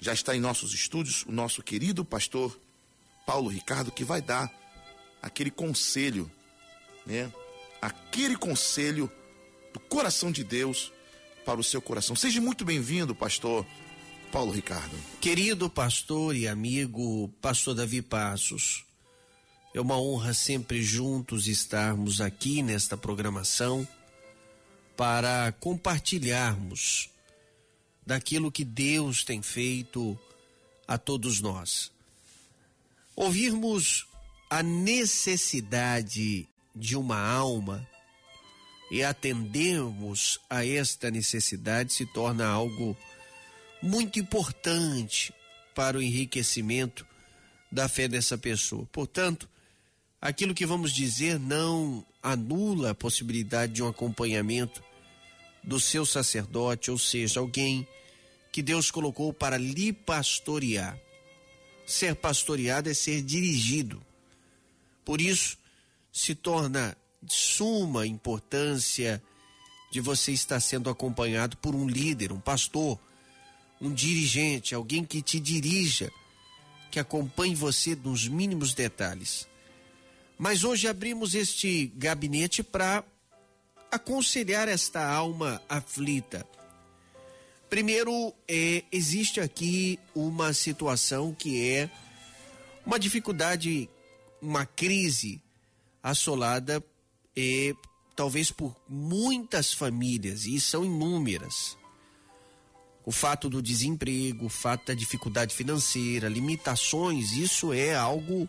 já 0.00 0.12
está 0.12 0.34
em 0.34 0.40
nossos 0.40 0.74
estúdios 0.74 1.24
o 1.26 1.32
nosso 1.32 1.62
querido 1.62 2.04
pastor 2.04 2.58
Paulo 3.24 3.48
Ricardo 3.48 3.92
que 3.92 4.04
vai 4.04 4.20
dar 4.20 4.52
aquele 5.22 5.50
conselho, 5.50 6.30
né? 7.06 7.32
Aquele 7.80 8.36
conselho 8.36 9.10
do 9.72 9.80
coração 9.80 10.32
de 10.32 10.42
Deus 10.42 10.92
para 11.44 11.60
o 11.60 11.64
seu 11.64 11.82
coração. 11.82 12.16
Seja 12.16 12.40
muito 12.40 12.64
bem-vindo, 12.64 13.14
pastor 13.14 13.66
Paulo 14.30 14.52
Ricardo. 14.52 14.96
Querido 15.20 15.68
pastor 15.68 16.34
e 16.34 16.48
amigo, 16.48 17.28
pastor 17.40 17.74
Davi 17.74 18.00
Passos, 18.00 18.84
é 19.74 19.80
uma 19.80 19.98
honra 20.00 20.32
sempre 20.32 20.82
juntos 20.82 21.46
estarmos 21.46 22.20
aqui 22.20 22.62
nesta 22.62 22.96
programação 22.96 23.86
para 24.96 25.52
compartilharmos 25.52 27.10
daquilo 28.06 28.52
que 28.52 28.64
Deus 28.64 29.24
tem 29.24 29.42
feito 29.42 30.18
a 30.86 30.98
todos 30.98 31.40
nós. 31.40 31.90
Ouvirmos 33.14 34.06
a 34.48 34.62
necessidade 34.62 36.48
de 36.74 36.96
uma 36.96 37.18
alma 37.18 37.86
e 38.92 39.02
atendermos 39.02 40.38
a 40.50 40.66
esta 40.66 41.10
necessidade 41.10 41.94
se 41.94 42.04
torna 42.04 42.46
algo 42.46 42.94
muito 43.82 44.18
importante 44.18 45.32
para 45.74 45.96
o 45.96 46.02
enriquecimento 46.02 47.06
da 47.70 47.88
fé 47.88 48.06
dessa 48.06 48.36
pessoa. 48.36 48.86
Portanto, 48.92 49.48
aquilo 50.20 50.52
que 50.52 50.66
vamos 50.66 50.92
dizer 50.92 51.40
não 51.40 52.04
anula 52.22 52.90
a 52.90 52.94
possibilidade 52.94 53.72
de 53.72 53.82
um 53.82 53.88
acompanhamento 53.88 54.84
do 55.64 55.80
seu 55.80 56.04
sacerdote, 56.04 56.90
ou 56.90 56.98
seja, 56.98 57.40
alguém 57.40 57.88
que 58.52 58.60
Deus 58.60 58.90
colocou 58.90 59.32
para 59.32 59.56
lhe 59.56 59.90
pastorear. 59.94 60.98
Ser 61.86 62.14
pastoreado 62.14 62.90
é 62.90 62.94
ser 62.94 63.22
dirigido. 63.22 64.04
Por 65.02 65.18
isso, 65.18 65.56
se 66.12 66.34
torna 66.34 66.94
de 67.22 67.34
suma 67.34 68.06
importância 68.06 69.22
de 69.90 70.00
você 70.00 70.32
estar 70.32 70.58
sendo 70.58 70.88
acompanhado 70.88 71.56
por 71.58 71.74
um 71.74 71.86
líder, 71.86 72.32
um 72.32 72.40
pastor, 72.40 72.98
um 73.80 73.92
dirigente, 73.92 74.74
alguém 74.74 75.04
que 75.04 75.20
te 75.20 75.38
dirija, 75.38 76.10
que 76.90 76.98
acompanhe 76.98 77.54
você 77.54 77.94
nos 77.94 78.26
mínimos 78.26 78.74
detalhes. 78.74 79.46
Mas 80.38 80.64
hoje 80.64 80.88
abrimos 80.88 81.34
este 81.34 81.92
gabinete 81.94 82.62
para 82.62 83.04
aconselhar 83.90 84.66
esta 84.66 85.06
alma 85.06 85.62
aflita. 85.68 86.46
Primeiro, 87.68 88.34
é, 88.48 88.84
existe 88.90 89.40
aqui 89.40 89.98
uma 90.14 90.52
situação 90.52 91.34
que 91.34 91.68
é 91.68 91.90
uma 92.84 92.98
dificuldade, 92.98 93.88
uma 94.40 94.66
crise 94.66 95.40
assolada 96.02 96.82
e 97.36 97.74
talvez 98.14 98.50
por 98.50 98.76
muitas 98.88 99.72
famílias, 99.72 100.44
e 100.44 100.60
são 100.60 100.84
inúmeras. 100.84 101.76
O 103.04 103.10
fato 103.10 103.48
do 103.48 103.60
desemprego, 103.60 104.46
o 104.46 104.48
fato 104.48 104.86
da 104.86 104.94
dificuldade 104.94 105.54
financeira, 105.54 106.28
limitações, 106.28 107.32
isso 107.32 107.72
é 107.72 107.94
algo 107.94 108.48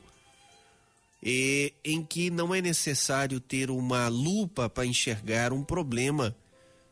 e, 1.25 1.73
em 1.83 2.03
que 2.03 2.29
não 2.29 2.53
é 2.53 2.61
necessário 2.61 3.39
ter 3.39 3.71
uma 3.71 4.09
lupa 4.09 4.69
para 4.69 4.85
enxergar 4.85 5.53
um 5.53 5.63
problema 5.63 6.35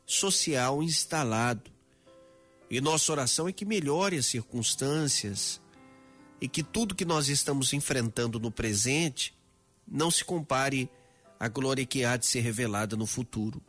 social 0.06 0.82
instalado. 0.82 1.70
E 2.70 2.80
nossa 2.80 3.12
oração 3.12 3.50
é 3.50 3.52
que 3.52 3.66
melhore 3.66 4.18
as 4.18 4.26
circunstâncias 4.26 5.62
e 6.40 6.48
que 6.48 6.64
tudo 6.64 6.96
que 6.96 7.04
nós 7.04 7.28
estamos 7.28 7.74
enfrentando 7.74 8.40
no 8.40 8.50
presente 8.50 9.36
não 9.86 10.10
se 10.10 10.24
compare 10.24 10.90
à 11.42 11.48
glória 11.48 11.84
que 11.88 12.06
há 12.06 12.16
de 12.18 12.28
ser 12.28 12.42
revelada 12.42 12.96
no 12.96 13.08
futuro, 13.08 13.60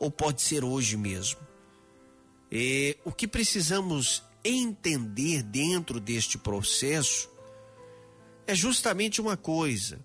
ou 0.00 0.10
pode 0.10 0.42
ser 0.42 0.64
hoje 0.64 0.96
mesmo. 0.96 1.38
E 2.50 2.98
o 3.04 3.12
que 3.12 3.28
precisamos 3.28 4.24
entender 4.44 5.44
dentro 5.44 6.00
deste 6.00 6.36
processo 6.36 7.30
é 8.48 8.52
justamente 8.52 9.20
uma 9.20 9.36
coisa: 9.36 10.04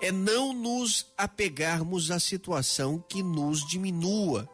é 0.00 0.10
não 0.10 0.54
nos 0.54 1.12
apegarmos 1.18 2.10
à 2.10 2.18
situação 2.18 3.04
que 3.06 3.22
nos 3.22 3.68
diminua 3.68 4.48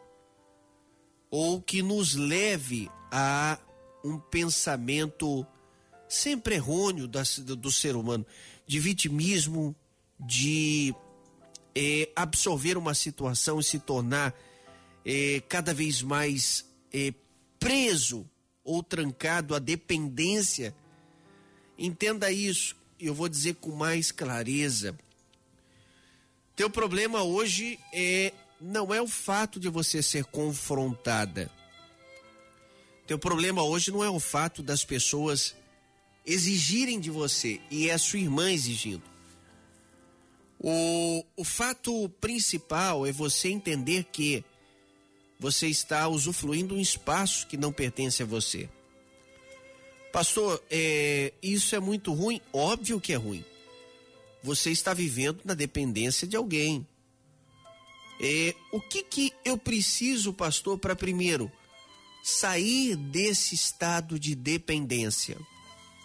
ou 1.31 1.61
que 1.61 1.81
nos 1.81 2.13
leve 2.13 2.91
a 3.09 3.57
um 4.03 4.19
pensamento 4.19 5.47
sempre 6.09 6.55
errôneo 6.55 7.07
do 7.07 7.71
ser 7.71 7.95
humano, 7.95 8.25
de 8.67 8.81
vitimismo, 8.81 9.73
de 10.19 10.93
é, 11.75 12.09
absorver 12.15 12.77
uma 12.77 12.93
situação 12.93 13.59
e 13.59 13.63
se 13.63 13.79
tornar 13.79 14.33
é, 15.05 15.41
cada 15.49 15.73
vez 15.73 16.01
mais 16.01 16.65
é, 16.93 17.13
preso 17.59 18.29
ou 18.63 18.81
trancado 18.81 19.53
à 19.53 19.59
dependência 19.59 20.73
Entenda 21.77 22.31
isso, 22.31 22.75
eu 22.99 23.13
vou 23.13 23.27
dizer 23.27 23.55
com 23.55 23.71
mais 23.71 24.11
clareza. 24.11 24.97
Teu 26.55 26.69
problema 26.69 27.21
hoje 27.21 27.77
é 27.93 28.31
não 28.61 28.93
é 28.93 29.01
o 29.01 29.07
fato 29.07 29.59
de 29.59 29.67
você 29.67 30.01
ser 30.01 30.23
confrontada. 30.25 31.51
Teu 33.05 33.19
problema 33.19 33.61
hoje 33.61 33.91
não 33.91 34.03
é 34.03 34.09
o 34.09 34.19
fato 34.19 34.63
das 34.63 34.85
pessoas 34.85 35.53
exigirem 36.25 36.99
de 36.99 37.11
você 37.11 37.59
e 37.69 37.89
é 37.89 37.93
a 37.93 37.99
sua 37.99 38.19
irmã 38.19 38.49
exigindo. 38.49 39.03
O, 40.67 41.23
o 41.37 41.43
fato 41.43 42.09
principal 42.19 43.05
é 43.05 43.11
você 43.11 43.49
entender 43.49 44.05
que 44.05 44.43
você 45.39 45.67
está 45.67 46.07
usufruindo 46.07 46.73
um 46.73 46.81
espaço 46.81 47.45
que 47.45 47.55
não 47.55 47.71
pertence 47.71 48.23
a 48.23 48.25
você. 48.25 48.67
Pastor, 50.11 50.59
é, 50.71 51.31
isso 51.39 51.75
é 51.75 51.79
muito 51.79 52.11
ruim? 52.13 52.41
Óbvio 52.51 52.99
que 52.99 53.13
é 53.13 53.15
ruim. 53.15 53.45
Você 54.41 54.71
está 54.71 54.91
vivendo 54.91 55.39
na 55.45 55.53
dependência 55.53 56.27
de 56.27 56.35
alguém. 56.35 56.87
É, 58.19 58.55
o 58.71 58.81
que 58.81 59.03
que 59.03 59.33
eu 59.45 59.59
preciso, 59.59 60.33
pastor, 60.33 60.79
para 60.79 60.95
primeiro 60.95 61.51
sair 62.23 62.95
desse 62.95 63.53
estado 63.53 64.17
de 64.17 64.33
dependência? 64.33 65.37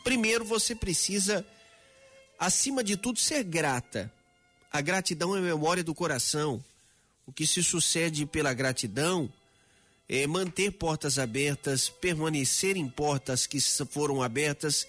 Primeiro, 0.04 0.44
você 0.44 0.74
precisa, 0.74 1.46
acima 2.38 2.84
de 2.84 2.98
tudo, 2.98 3.18
ser 3.18 3.42
grata. 3.42 4.12
A 4.72 4.80
gratidão 4.80 5.36
é 5.36 5.40
memória 5.40 5.82
do 5.82 5.94
coração. 5.94 6.62
O 7.26 7.32
que 7.32 7.46
se 7.46 7.62
sucede 7.62 8.24
pela 8.24 8.54
gratidão 8.54 9.30
é, 10.08 10.26
manter 10.26 10.72
portas 10.72 11.18
abertas, 11.18 11.88
permanecer 11.88 12.76
em 12.76 12.88
portas 12.88 13.46
que 13.46 13.60
foram 13.60 14.22
abertas. 14.22 14.86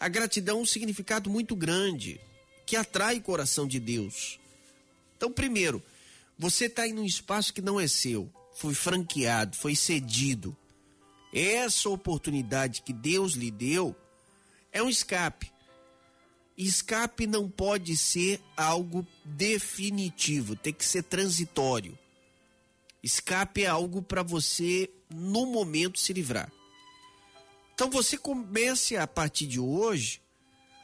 A 0.00 0.08
gratidão 0.08 0.58
é 0.58 0.62
um 0.62 0.66
significado 0.66 1.28
muito 1.28 1.54
grande 1.54 2.18
que 2.64 2.76
atrai 2.76 3.16
o 3.16 3.22
coração 3.22 3.66
de 3.66 3.78
Deus. 3.78 4.38
Então, 5.16 5.32
primeiro, 5.32 5.82
você 6.38 6.66
está 6.66 6.86
em 6.86 6.98
um 6.98 7.04
espaço 7.04 7.52
que 7.52 7.60
não 7.60 7.78
é 7.78 7.86
seu, 7.86 8.30
foi 8.54 8.72
franqueado, 8.72 9.56
foi 9.56 9.74
cedido. 9.74 10.56
Essa 11.32 11.90
oportunidade 11.90 12.82
que 12.82 12.92
Deus 12.92 13.32
lhe 13.32 13.50
deu 13.50 13.94
é 14.72 14.82
um 14.82 14.88
escape. 14.88 15.50
Escape 16.58 17.24
não 17.24 17.48
pode 17.48 17.96
ser 17.96 18.40
algo 18.56 19.06
definitivo, 19.24 20.56
tem 20.56 20.72
que 20.72 20.84
ser 20.84 21.04
transitório. 21.04 21.96
Escape 23.00 23.62
é 23.62 23.68
algo 23.68 24.02
para 24.02 24.24
você, 24.24 24.90
no 25.08 25.46
momento, 25.46 26.00
se 26.00 26.12
livrar. 26.12 26.50
Então 27.72 27.88
você 27.88 28.18
comece 28.18 28.96
a 28.96 29.06
partir 29.06 29.46
de 29.46 29.60
hoje 29.60 30.20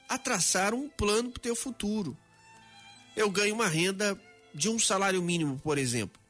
a 0.09 0.17
traçar 0.17 0.73
um 0.75 0.89
plano 0.89 1.33
para 1.33 1.41
o 1.41 1.43
teu 1.43 1.57
futuro. 1.57 2.17
Eu 3.17 3.29
ganho 3.29 3.57
uma 3.57 3.67
renda 3.67 4.17
de 4.55 4.69
um 4.69 4.79
salário 4.79 5.21
mínimo, 5.21 5.59
por 5.59 5.77
exemplo. 5.77 6.23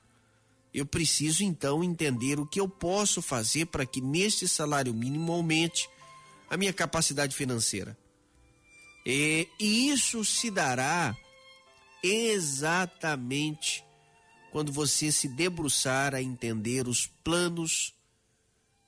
Eu 0.72 0.86
preciso 0.86 1.44
então 1.44 1.84
entender 1.84 2.40
o 2.40 2.46
que 2.46 2.58
eu 2.58 2.68
posso 2.68 3.20
fazer 3.20 3.66
para 3.66 3.84
que 3.84 4.00
neste 4.00 4.48
salário 4.48 4.94
mínimo 4.94 5.30
aumente 5.32 5.86
a 6.48 6.56
minha 6.56 6.72
capacidade 6.72 7.36
financeira. 7.36 7.94
E, 9.04 9.48
e 9.58 9.90
isso 9.90 10.24
se 10.24 10.50
dará 10.50 11.16
exatamente 12.02 13.84
quando 14.50 14.70
você 14.72 15.10
se 15.10 15.28
debruçar 15.28 16.14
a 16.14 16.22
entender 16.22 16.86
os 16.86 17.06
planos 17.06 17.92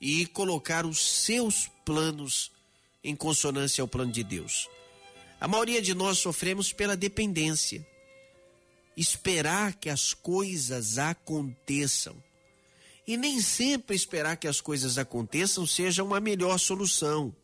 e 0.00 0.26
colocar 0.26 0.86
os 0.86 1.00
seus 1.24 1.68
planos 1.84 2.52
em 3.02 3.16
consonância 3.16 3.82
ao 3.82 3.88
plano 3.88 4.12
de 4.12 4.22
Deus. 4.22 4.68
A 5.40 5.46
maioria 5.46 5.82
de 5.82 5.94
nós 5.94 6.18
sofremos 6.18 6.72
pela 6.72 6.96
dependência. 6.96 7.86
Esperar 8.96 9.74
que 9.74 9.90
as 9.90 10.14
coisas 10.14 10.98
aconteçam. 10.98 12.16
E 13.06 13.16
nem 13.16 13.40
sempre 13.40 13.94
esperar 13.94 14.36
que 14.36 14.48
as 14.48 14.60
coisas 14.60 14.98
aconteçam 14.98 15.66
seja 15.66 16.02
uma 16.02 16.18
melhor 16.20 16.58
solução. 16.58 17.34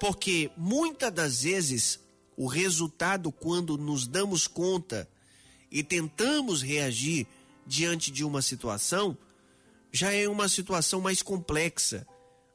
Porque 0.00 0.50
muitas 0.56 1.12
das 1.12 1.42
vezes 1.42 2.00
o 2.36 2.46
resultado, 2.46 3.30
quando 3.30 3.76
nos 3.76 4.06
damos 4.06 4.46
conta 4.46 5.06
e 5.70 5.82
tentamos 5.84 6.62
reagir 6.62 7.26
diante 7.66 8.10
de 8.10 8.24
uma 8.24 8.40
situação, 8.40 9.16
já 9.92 10.10
é 10.10 10.26
uma 10.26 10.48
situação 10.48 11.02
mais 11.02 11.20
complexa, 11.22 12.06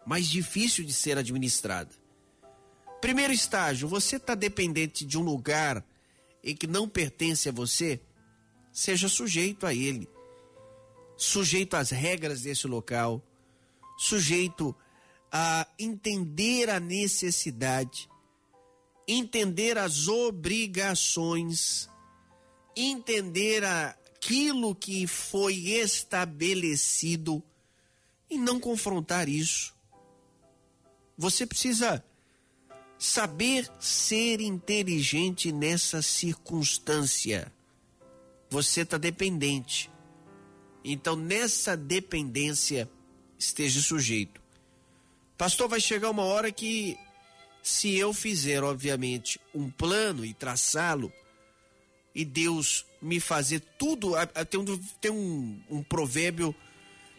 mais 0.06 0.28
difícil 0.28 0.84
de 0.84 0.92
ser 0.92 1.20
administrada. 1.20 1.92
Primeiro 3.00 3.32
estágio, 3.32 3.88
você 3.88 4.16
está 4.16 4.34
dependente 4.34 5.06
de 5.06 5.18
um 5.18 5.22
lugar 5.22 5.86
em 6.44 6.56
que 6.56 6.66
não 6.66 6.90
pertence 6.90 7.48
a 7.48 7.52
você, 7.52 8.00
seja 8.72 9.08
sujeito 9.08 9.68
a 9.68 9.74
ele, 9.74 10.10
sujeito 11.16 11.76
às 11.76 11.92
regras 11.92 12.42
desse 12.42 12.66
local, 12.66 13.22
sujeito 13.98 14.76
a 15.32 15.68
entender 15.78 16.70
a 16.70 16.80
necessidade, 16.80 18.10
entender 19.08 19.78
as 19.78 20.08
obrigações 20.08 21.90
entender 22.76 23.64
aquilo 23.64 24.76
que 24.76 25.08
foi 25.08 25.54
estabelecido 25.56 27.42
e 28.30 28.38
não 28.38 28.60
confrontar 28.60 29.30
isso. 29.30 29.74
Você 31.18 31.46
precisa 31.46 32.04
saber 32.98 33.70
ser 33.80 34.42
inteligente 34.42 35.52
nessa 35.52 36.02
circunstância. 36.02 37.52
Você 38.50 38.82
está 38.82 38.98
dependente. 38.98 39.90
Então, 40.84 41.16
nessa 41.16 41.76
dependência, 41.76 42.90
esteja 43.40 43.82
sujeito. 43.82 44.42
Pastor, 45.38 45.68
vai 45.68 45.82
chegar 45.82 46.10
uma 46.10 46.24
hora 46.24 46.52
que, 46.52 46.98
se 47.62 47.96
eu 47.96 48.14
fizer, 48.14 48.64
obviamente, 48.64 49.40
um 49.54 49.70
plano 49.70 50.24
e 50.24 50.34
traçá-lo, 50.34 51.12
e 52.14 52.24
Deus 52.24 52.86
me 53.02 53.20
fazer 53.20 53.60
tudo. 53.78 54.14
Tem 54.50 54.60
um, 54.60 54.78
tem 55.02 55.12
um, 55.12 55.62
um 55.70 55.84
provérbio 55.84 56.56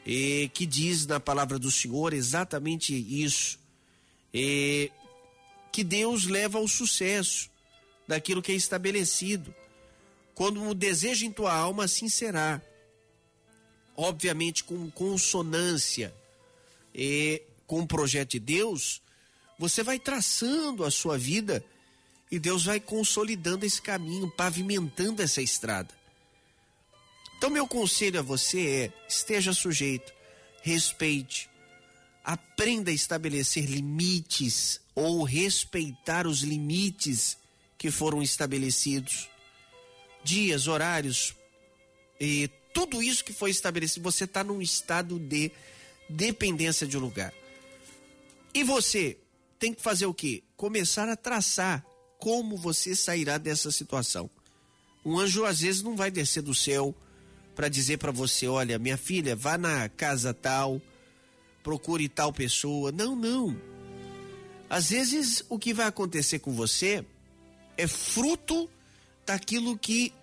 eh, 0.07 0.49
que 0.55 0.65
diz 0.65 1.05
na 1.07 1.21
palavra 1.21 1.59
do 1.59 1.71
Senhor 1.71 2.15
exatamente 2.15 2.95
isso. 2.95 3.59
Eh, 4.33 4.91
que 5.71 5.85
Deus 5.85 6.25
leva 6.25 6.57
ao 6.57 6.67
sucesso 6.67 7.51
daquilo 8.09 8.41
que 8.41 8.53
é 8.53 8.55
estabelecido. 8.55 9.55
Quando 10.35 10.67
o 10.67 10.75
desejo 10.75 11.27
em 11.27 11.33
tua 11.33 11.53
alma, 11.53 11.85
assim 11.85 12.09
será. 12.09 12.63
Obviamente, 13.95 14.65
com 14.65 14.91
consonância 14.91 16.15
eh, 16.95 17.43
com 17.67 17.81
o 17.81 17.87
projeto 17.87 18.33
de 18.33 18.41
Deus, 18.41 19.03
você 19.59 19.83
vai 19.83 19.99
traçando 19.99 20.85
a 20.85 20.91
sua 20.91 21.17
vida 21.19 21.65
e 22.31 22.39
Deus 22.39 22.65
vai 22.65 22.81
consolidando 22.81 23.65
esse 23.65 23.81
caminho, 23.81 24.31
pavimentando 24.31 25.23
essa 25.23 25.41
estrada. 25.41 25.95
Então, 27.37 27.51
meu 27.51 27.67
conselho 27.67 28.19
a 28.19 28.23
você 28.23 28.67
é: 28.67 28.93
esteja 29.09 29.53
sujeito, 29.53 30.13
respeite, 30.63 31.49
aprenda 32.25 32.91
a 32.91 32.95
estabelecer 32.95 33.65
limites 33.67 34.81
ou 34.95 35.23
respeitar 35.23 36.27
os 36.27 36.41
limites 36.41 37.37
que 37.79 37.91
foram 37.91 38.23
estabelecidos, 38.23 39.29
dias, 40.25 40.67
horários 40.67 41.35
e 42.19 42.49
tudo 42.73 43.03
isso 43.03 43.25
que 43.25 43.33
foi 43.33 43.51
estabelecido, 43.51 44.03
você 44.03 44.25
está 44.25 44.43
num 44.43 44.61
estado 44.61 45.19
de 45.19 45.51
dependência 46.09 46.87
de 46.87 46.97
um 46.97 47.01
lugar. 47.01 47.33
E 48.57 48.65
você 48.65 49.19
tem 49.59 49.75
que 49.75 49.83
fazer 49.83 50.07
o 50.07 50.15
quê? 50.15 50.43
Começar 50.57 51.11
a 51.11 51.15
traçar 51.15 51.85
como 52.19 52.57
você 52.57 52.97
sairá 52.97 53.37
dessa 53.37 53.71
situação. 53.71 54.31
Um 55.05 55.19
anjo 55.19 55.45
às 55.45 55.61
vezes 55.61 55.83
não 55.83 55.95
vai 55.95 56.11
descer 56.11 56.43
do 56.43 56.55
céu 56.55 56.95
para 57.55 57.69
dizer 57.69 57.99
para 57.99 58.11
você, 58.11 58.49
olha, 58.49 58.79
minha 58.79 58.97
filha, 58.97 59.37
vá 59.37 59.59
na 59.59 59.91
casa 59.91 60.33
tal, 60.33 60.81
procure 61.63 62.09
tal 62.09 62.33
pessoa. 62.33 62.91
Não, 62.91 63.15
não. 63.15 63.61
Às 64.71 64.89
vezes 64.89 65.45
o 65.51 65.59
que 65.59 65.75
vai 65.75 65.87
acontecer 65.87 66.39
com 66.39 66.55
você 66.55 67.05
é 67.77 67.87
fruto 67.87 68.71
daquilo 69.27 69.77
que 69.77 70.15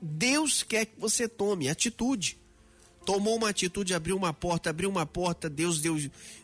Deus 0.00 0.62
quer 0.62 0.86
que 0.86 0.98
você 0.98 1.28
tome, 1.28 1.68
atitude. 1.68 2.38
Tomou 3.04 3.36
uma 3.36 3.48
atitude, 3.48 3.94
abriu 3.94 4.16
uma 4.16 4.32
porta, 4.32 4.70
abriu 4.70 4.88
uma 4.88 5.04
porta, 5.04 5.50
Deus 5.50 5.80
deu, 5.80 5.98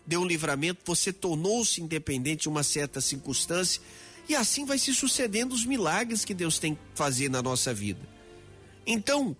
deu 0.06 0.20
um 0.22 0.26
livramento, 0.26 0.80
você 0.84 1.12
tornou-se 1.12 1.80
independente 1.80 2.42
de 2.42 2.48
uma 2.48 2.62
certa 2.62 3.00
circunstância, 3.00 3.80
e 4.28 4.34
assim 4.34 4.64
vai 4.64 4.76
se 4.76 4.92
sucedendo 4.92 5.54
os 5.54 5.64
milagres 5.64 6.24
que 6.24 6.34
Deus 6.34 6.58
tem 6.58 6.74
que 6.74 6.80
fazer 6.94 7.30
na 7.30 7.40
nossa 7.40 7.72
vida. 7.72 8.00
Então, 8.86 9.36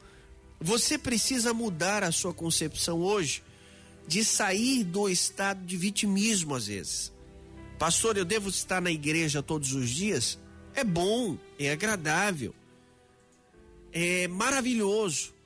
você 0.60 0.96
precisa 0.96 1.52
mudar 1.52 2.02
a 2.02 2.12
sua 2.12 2.32
concepção 2.32 3.00
hoje 3.00 3.42
de 4.06 4.24
sair 4.24 4.84
do 4.84 5.08
estado 5.08 5.64
de 5.64 5.76
vitimismo 5.76 6.54
às 6.54 6.66
vezes. 6.66 7.12
Pastor, 7.78 8.16
eu 8.16 8.24
devo 8.24 8.48
estar 8.48 8.80
na 8.80 8.90
igreja 8.90 9.42
todos 9.42 9.72
os 9.72 9.90
dias? 9.90 10.38
É 10.74 10.82
bom, 10.82 11.36
é 11.58 11.70
agradável, 11.70 12.54
é 13.92 14.26
maravilhoso. 14.28 15.37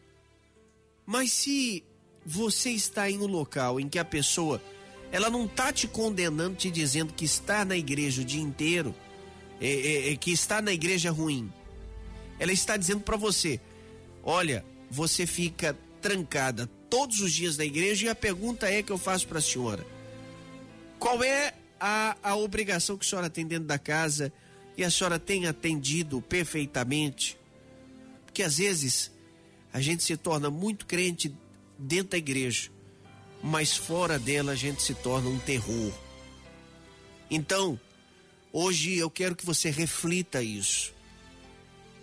Mas 1.05 1.33
se 1.33 1.85
você 2.25 2.71
está 2.71 3.11
em 3.11 3.19
um 3.19 3.27
local 3.27 3.81
em 3.81 3.89
que 3.89 3.99
a 3.99 4.05
pessoa 4.05 4.63
ela 5.11 5.29
não 5.29 5.45
está 5.45 5.71
te 5.73 5.87
condenando, 5.87 6.57
te 6.57 6.71
dizendo 6.71 7.13
que 7.13 7.25
está 7.25 7.65
na 7.65 7.77
igreja 7.77 8.23
o 8.23 8.25
dia 8.25 8.41
inteiro, 8.41 8.95
é, 9.61 9.69
é, 9.69 10.13
é, 10.13 10.17
que 10.17 10.33
está 10.33 10.63
na 10.63 10.73
igreja 10.73 11.11
ruim. 11.11 11.53
Ela 12.39 12.53
está 12.53 12.77
dizendo 12.77 13.03
para 13.03 13.17
você: 13.17 13.61
olha, 14.23 14.65
você 14.91 15.27
fica 15.27 15.77
trancada 16.01 16.67
todos 16.89 17.21
os 17.21 17.33
dias 17.33 17.57
na 17.57 17.65
igreja 17.65 18.07
e 18.07 18.09
a 18.09 18.15
pergunta 18.15 18.69
é 18.69 18.83
que 18.83 18.91
eu 18.91 18.99
faço 18.99 19.29
para 19.29 19.39
a 19.39 19.43
senhora: 19.43 19.87
qual 20.99 21.23
é 21.23 21.55
a, 21.79 22.17
a 22.23 22.37
obrigação 22.37 22.97
que 22.97 23.05
a 23.05 23.09
senhora 23.09 23.29
tem 23.29 23.47
dentro 23.47 23.67
da 23.67 23.79
casa 23.79 24.33
e 24.77 24.83
a 24.83 24.91
senhora 24.91 25.19
tem 25.19 25.47
atendido 25.47 26.23
perfeitamente? 26.23 27.39
Porque 28.25 28.43
às 28.43 28.57
vezes 28.57 29.13
a 29.73 29.81
gente 29.81 30.03
se 30.03 30.17
torna 30.17 30.51
muito 30.51 30.87
crente 30.87 31.35
dentro 31.79 32.11
da 32.11 32.19
igreja, 32.19 32.71
mas 33.43 33.77
fora 33.77 34.19
dela 34.19 34.53
a 34.53 34.57
gente 34.57 34.83
se 34.83 34.95
torna 34.95 35.29
um 35.29 35.39
terror. 35.39 35.93
Então, 37.31 37.81
hoje 38.53 38.97
eu 38.97 39.11
quero 39.11 39.35
que 39.35 39.47
você 39.47 39.71
reflita 39.71 40.43
isso. 40.43 40.93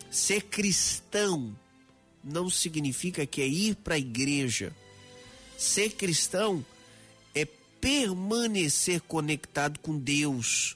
Ser 0.09 0.41
cristão 0.41 1.55
não 2.23 2.49
significa 2.49 3.25
que 3.25 3.41
é 3.41 3.47
ir 3.47 3.75
para 3.75 3.95
a 3.95 3.99
igreja. 3.99 4.75
Ser 5.57 5.91
cristão 5.91 6.65
é 7.35 7.45
permanecer 7.79 9.01
conectado 9.01 9.79
com 9.79 9.97
Deus. 9.97 10.75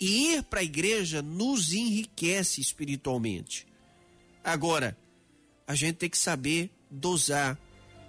E 0.00 0.34
ir 0.34 0.44
para 0.44 0.60
a 0.60 0.64
igreja 0.64 1.20
nos 1.20 1.72
enriquece 1.72 2.60
espiritualmente. 2.60 3.66
Agora, 4.44 4.96
a 5.68 5.74
gente 5.74 5.96
tem 5.96 6.08
que 6.08 6.16
saber 6.16 6.70
dosar 6.90 7.58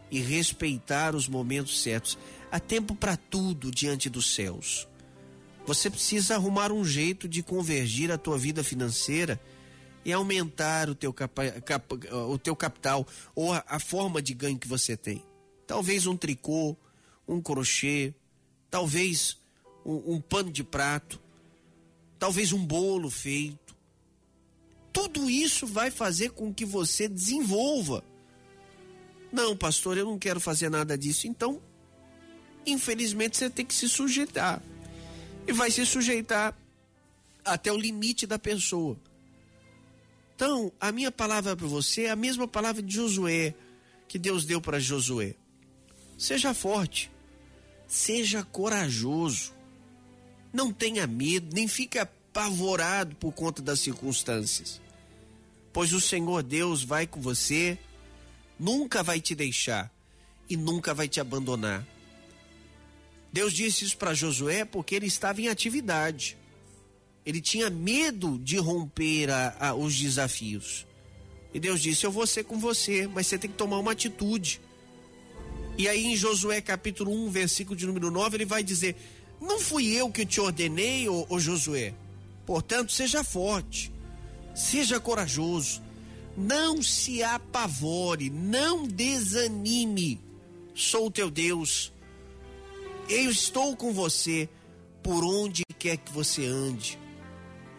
e 0.10 0.22
respeitar 0.22 1.14
os 1.14 1.28
momentos 1.28 1.82
certos. 1.84 2.18
Há 2.50 2.58
tempo 2.58 2.96
para 2.96 3.18
tudo 3.18 3.70
diante 3.70 4.10
dos 4.10 4.34
céus. 4.34 4.88
Você 5.68 5.90
precisa 5.90 6.36
arrumar 6.36 6.72
um 6.72 6.86
jeito 6.86 7.28
de 7.28 7.44
convergir 7.44 8.12
a 8.12 8.18
tua 8.18 8.38
vida 8.38 8.64
financeira 8.64 9.38
e 10.06 10.14
aumentar 10.14 10.90
o 10.90 10.96
teu, 10.96 11.12
capa, 11.12 11.52
cap, 11.62 11.86
o 12.12 12.38
teu 12.38 12.56
capital 12.56 13.06
ou 13.36 13.52
a, 13.52 13.62
a 13.68 13.78
forma 13.78 14.22
de 14.22 14.34
ganho 14.34 14.58
que 14.58 14.68
você 14.68 14.96
tem. 14.96 15.22
Talvez 15.68 16.08
um 16.08 16.16
tricô, 16.16 16.78
um 17.28 17.42
crochê, 17.42 18.14
talvez 18.72 19.38
um, 19.86 20.14
um 20.14 20.22
pano 20.22 20.50
de 20.50 20.64
prato, 20.64 21.20
talvez 22.18 22.54
um 22.54 22.66
bolo 22.66 23.10
feito 23.10 23.69
tudo 25.00 25.30
isso 25.30 25.66
vai 25.66 25.90
fazer 25.90 26.32
com 26.32 26.54
que 26.54 26.66
você 26.66 27.08
desenvolva. 27.08 28.04
Não, 29.32 29.56
pastor, 29.56 29.98
eu 29.98 30.06
não 30.06 30.20
quero 30.20 30.42
fazer 30.42 30.70
nada 30.70 30.98
disso. 30.98 31.26
Então, 31.26 31.62
infelizmente, 32.66 33.38
você 33.38 33.50
tem 33.50 33.66
que 33.66 33.74
se 33.74 33.88
sujeitar. 33.88 34.62
E 35.48 35.54
vai 35.54 35.72
se 35.72 35.86
sujeitar 35.86 36.54
até 37.46 37.72
o 37.72 37.78
limite 37.78 38.28
da 38.28 38.38
pessoa. 38.38 39.00
Então, 40.36 40.70
a 40.82 40.92
minha 40.92 41.12
palavra 41.12 41.56
para 41.56 41.68
você 41.68 42.04
é 42.04 42.10
a 42.10 42.16
mesma 42.16 42.48
palavra 42.48 42.82
de 42.82 42.94
Josué, 42.94 43.56
que 44.06 44.20
Deus 44.20 44.44
deu 44.44 44.60
para 44.60 44.80
Josué. 44.80 45.36
Seja 46.18 46.54
forte, 46.54 47.10
seja 47.88 48.44
corajoso, 48.44 49.54
não 50.52 50.74
tenha 50.74 51.08
medo, 51.08 51.56
nem 51.56 51.70
fique 51.70 51.98
apavorado 51.98 53.16
por 53.16 53.32
conta 53.32 53.62
das 53.62 53.80
circunstâncias 53.80 54.82
pois 55.72 55.94
o 55.94 56.02
Senhor 56.02 56.44
Deus 56.44 56.84
vai 56.84 57.06
com 57.06 57.22
você, 57.22 57.78
nunca 58.60 59.04
vai 59.04 59.22
te 59.22 59.36
deixar 59.36 59.92
e 60.50 60.58
nunca 60.58 60.94
vai 60.94 61.08
te 61.08 61.20
abandonar. 61.20 61.88
Deus 63.32 63.54
disse 63.54 63.86
isso 63.86 63.98
para 63.98 64.14
Josué 64.14 64.66
porque 64.66 64.96
ele 64.96 65.06
estava 65.06 65.40
em 65.42 65.48
atividade. 65.48 66.38
Ele 67.26 67.40
tinha 67.40 67.70
medo 67.70 68.40
de 68.40 68.58
romper 68.58 69.30
a, 69.30 69.56
a, 69.60 69.74
os 69.76 69.96
desafios. 69.96 70.88
E 71.54 71.60
Deus 71.60 71.82
disse: 71.82 72.06
Eu 72.06 72.12
vou 72.12 72.26
ser 72.26 72.44
com 72.44 72.58
você, 72.58 73.08
mas 73.08 73.28
você 73.28 73.38
tem 73.38 73.50
que 73.50 73.58
tomar 73.58 73.78
uma 73.78 73.92
atitude. 73.92 74.60
E 75.78 75.88
aí 75.88 76.08
em 76.08 76.16
Josué 76.16 76.60
capítulo 76.60 77.12
1, 77.28 77.30
versículo 77.30 77.76
de 77.76 77.86
número 77.86 78.10
9, 78.10 78.38
ele 78.38 78.46
vai 78.46 78.64
dizer: 78.64 78.96
Não 79.40 79.60
fui 79.60 79.94
eu 79.94 80.10
que 80.10 80.26
te 80.26 80.42
ordenei, 80.42 81.08
ô, 81.08 81.28
ô 81.30 81.40
Josué. 81.40 81.94
Portanto, 82.48 82.92
seja 82.92 83.24
forte 83.24 83.92
Seja 84.60 85.00
corajoso, 85.00 85.82
não 86.36 86.84
se 86.84 87.24
apavore, 87.24 88.30
não 88.30 88.86
desanime. 88.86 90.22
Sou 90.76 91.08
o 91.08 91.12
teu 91.12 91.32
Deus. 91.32 91.94
Eu 93.08 93.32
estou 93.32 93.74
com 93.78 93.94
você 93.94 94.50
por 95.02 95.24
onde 95.24 95.64
quer 95.80 95.96
que 95.96 96.12
você 96.12 96.46
ande. 96.46 97.00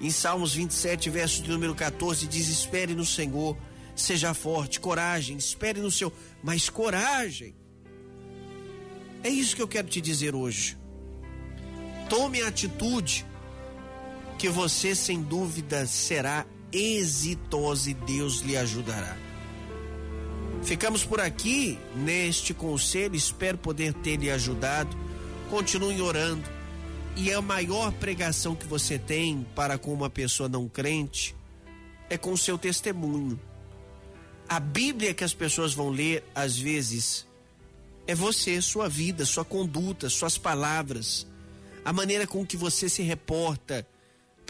Em 0.01 0.11
Salmos 0.11 0.55
27, 0.55 1.11
verso 1.11 1.43
de 1.43 1.51
número 1.51 1.75
14, 1.75 2.27
diz: 2.27 2.49
Espere 2.49 2.95
no 2.95 3.05
Senhor, 3.05 3.59
seja 3.95 4.33
forte, 4.33 4.81
coragem, 4.81 5.37
espere 5.37 5.81
no 5.81 5.91
Senhor, 5.91 6.15
mas 6.43 6.71
coragem. 6.71 7.55
É 9.23 9.29
isso 9.29 9.55
que 9.55 9.61
eu 9.61 9.69
quero 9.69 9.87
te 9.87 10.01
dizer 10.01 10.35
hoje. 10.35 10.79
Tome 12.09 12.41
a 12.41 12.49
atitude 12.49 13.27
que 14.39 14.49
você, 14.49 14.95
sem 14.95 15.21
dúvida, 15.21 15.87
será 15.87 16.47
exitosa 16.73 17.91
e 17.91 17.95
Deus 17.95 18.41
lhe 18.41 18.57
ajudará. 18.57 19.17
Ficamos 20.63 21.05
por 21.05 21.21
aqui 21.21 21.79
neste 21.95 22.53
conselho, 22.53 23.17
espero 23.17 23.57
poder 23.59 23.95
ter 23.95 24.17
lhe 24.17 24.31
ajudado. 24.31 24.97
Continue 25.49 26.01
orando. 26.01 26.49
E 27.17 27.33
a 27.33 27.41
maior 27.41 27.93
pregação 27.93 28.55
que 28.55 28.67
você 28.67 28.99
tem 28.99 29.47
para 29.55 29.77
com 29.77 29.93
uma 29.93 30.09
pessoa 30.09 30.49
não 30.49 30.69
crente 30.69 31.35
é 32.09 32.17
com 32.17 32.33
o 32.33 32.39
seu 32.39 32.57
testemunho. 32.57 33.41
A 34.49 34.61
Bíblia 34.61 35.15
que 35.15 35.25
as 35.25 35.35
pessoas 35.35 35.73
vão 35.73 35.91
ler, 35.91 36.25
às 36.35 36.59
vezes, 36.59 37.27
é 38.07 38.15
você, 38.15 38.61
sua 38.61 38.89
vida, 38.89 39.25
sua 39.25 39.45
conduta, 39.45 40.09
suas 40.09 40.37
palavras, 40.37 41.27
a 41.85 41.93
maneira 41.93 42.27
com 42.27 42.45
que 42.45 42.57
você 42.57 42.89
se 42.89 43.03
reporta 43.03 43.87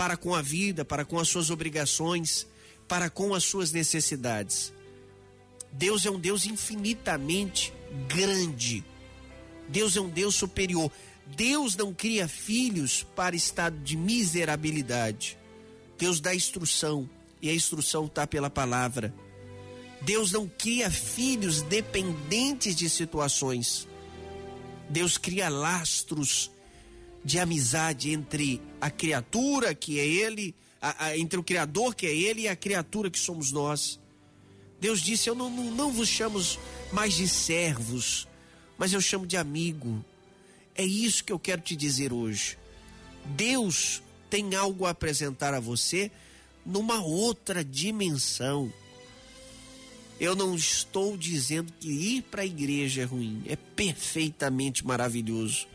para 0.01 0.17
com 0.17 0.35
a 0.35 0.41
vida, 0.41 0.83
para 0.83 1.05
com 1.05 1.19
as 1.19 1.29
suas 1.29 1.51
obrigações, 1.51 2.47
para 2.89 3.11
com 3.11 3.35
as 3.35 3.45
suas 3.45 3.71
necessidades. 3.71 4.73
Deus 5.71 6.07
é 6.07 6.11
um 6.11 6.19
Deus 6.19 6.47
infinitamente 6.47 7.71
grande. 8.09 8.83
Deus 9.69 9.99
é 9.99 10.01
um 10.01 10.09
Deus 10.09 10.37
superior. 10.37 10.91
Deus 11.37 11.77
não 11.77 11.93
cria 11.93 12.27
filhos 12.27 13.07
para 13.15 13.37
estado 13.37 13.77
de 13.81 13.95
miserabilidade. 13.95 15.37
Deus 15.99 16.19
dá 16.19 16.35
instrução 16.35 17.07
e 17.43 17.51
a 17.51 17.55
instrução 17.55 18.07
está 18.07 18.27
pela 18.27 18.49
palavra. 18.49 19.15
Deus 20.01 20.33
não 20.33 20.49
cria 20.49 20.91
filhos 20.91 21.61
dependentes 21.61 22.75
de 22.75 22.89
situações. 22.89 23.87
Deus 24.89 25.19
cria 25.19 25.51
lastros 25.51 26.51
de 27.25 27.39
amizade 27.39 28.11
entre 28.11 28.61
a 28.81 28.91
criatura, 28.91 29.75
que 29.75 29.99
é 30.01 30.07
ele, 30.07 30.55
a, 30.81 31.07
a, 31.07 31.19
entre 31.19 31.39
o 31.39 31.43
Criador, 31.43 31.95
que 31.95 32.07
é 32.07 32.15
Ele, 32.15 32.43
e 32.43 32.49
a 32.49 32.57
criatura 32.57 33.11
que 33.11 33.19
somos 33.19 33.53
nós. 33.53 34.01
Deus 34.81 35.01
disse: 35.01 35.29
Eu 35.29 35.35
não, 35.35 35.51
não, 35.51 35.71
não 35.71 35.93
vos 35.93 36.09
chamo 36.09 36.41
mais 36.93 37.15
de 37.15 37.29
servos, 37.29 38.27
mas 38.79 38.93
eu 38.93 39.01
chamo 39.01 39.27
de 39.27 39.37
amigo. 39.37 40.03
É 40.75 40.85
isso 40.85 41.23
que 41.23 41.33
eu 41.33 41.39
quero 41.39 41.61
te 41.61 41.77
dizer 41.77 42.13
hoje. 42.13 42.57
Deus 43.25 44.03
tem 44.31 44.55
algo 44.55 44.87
a 44.87 44.91
apresentar 44.91 45.53
a 45.53 45.61
você 45.61 46.11
numa 46.65 47.03
outra 47.03 47.63
dimensão. 47.63 48.73
Eu 50.19 50.35
não 50.35 50.55
estou 50.55 51.17
dizendo 51.17 51.73
que 51.81 51.89
ir 51.89 52.23
para 52.23 52.43
a 52.43 52.47
igreja 52.47 53.03
é 53.03 53.05
ruim, 53.05 53.43
é 53.47 53.57
perfeitamente 53.57 54.87
maravilhoso, 54.87 55.67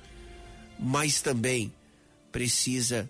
mas 0.79 1.21
também 1.21 1.73
precisa 2.31 3.09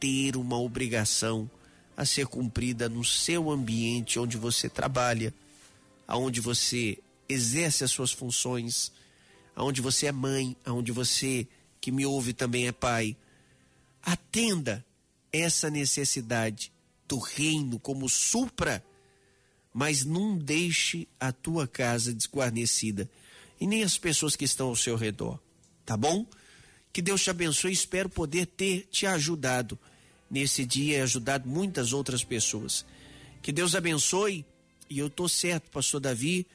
ter 0.00 0.36
uma 0.36 0.58
obrigação 0.58 1.50
a 1.96 2.04
ser 2.04 2.26
cumprida 2.26 2.88
no 2.88 3.04
seu 3.04 3.50
ambiente 3.50 4.18
onde 4.18 4.36
você 4.36 4.68
trabalha, 4.68 5.32
aonde 6.06 6.40
você 6.40 6.98
exerce 7.28 7.84
as 7.84 7.90
suas 7.90 8.12
funções, 8.12 8.92
aonde 9.54 9.80
você 9.80 10.06
é 10.06 10.12
mãe, 10.12 10.56
aonde 10.64 10.92
você 10.92 11.46
que 11.80 11.90
me 11.90 12.04
ouve 12.04 12.32
também 12.32 12.66
é 12.66 12.72
pai. 12.72 13.16
Atenda 14.02 14.84
essa 15.32 15.70
necessidade 15.70 16.72
do 17.08 17.18
reino 17.18 17.78
como 17.78 18.08
supra, 18.08 18.84
mas 19.72 20.04
não 20.04 20.36
deixe 20.36 21.08
a 21.18 21.32
tua 21.32 21.66
casa 21.66 22.12
desguarnecida 22.12 23.08
e 23.60 23.66
nem 23.66 23.82
as 23.82 23.96
pessoas 23.96 24.36
que 24.36 24.44
estão 24.44 24.68
ao 24.68 24.76
seu 24.76 24.96
redor, 24.96 25.38
tá 25.84 25.96
bom? 25.96 26.26
Que 26.96 27.02
Deus 27.02 27.22
te 27.22 27.28
abençoe, 27.28 27.72
espero 27.72 28.08
poder 28.08 28.46
ter 28.46 28.88
te 28.90 29.06
ajudado 29.06 29.78
nesse 30.30 30.64
dia 30.64 30.96
e 30.96 31.00
ajudado 31.02 31.46
muitas 31.46 31.92
outras 31.92 32.24
pessoas. 32.24 32.86
Que 33.42 33.52
Deus 33.52 33.74
abençoe 33.74 34.46
e 34.88 34.98
eu 34.98 35.10
tô 35.10 35.28
certo, 35.28 35.70
pastor 35.70 36.00
Davi, 36.00 36.46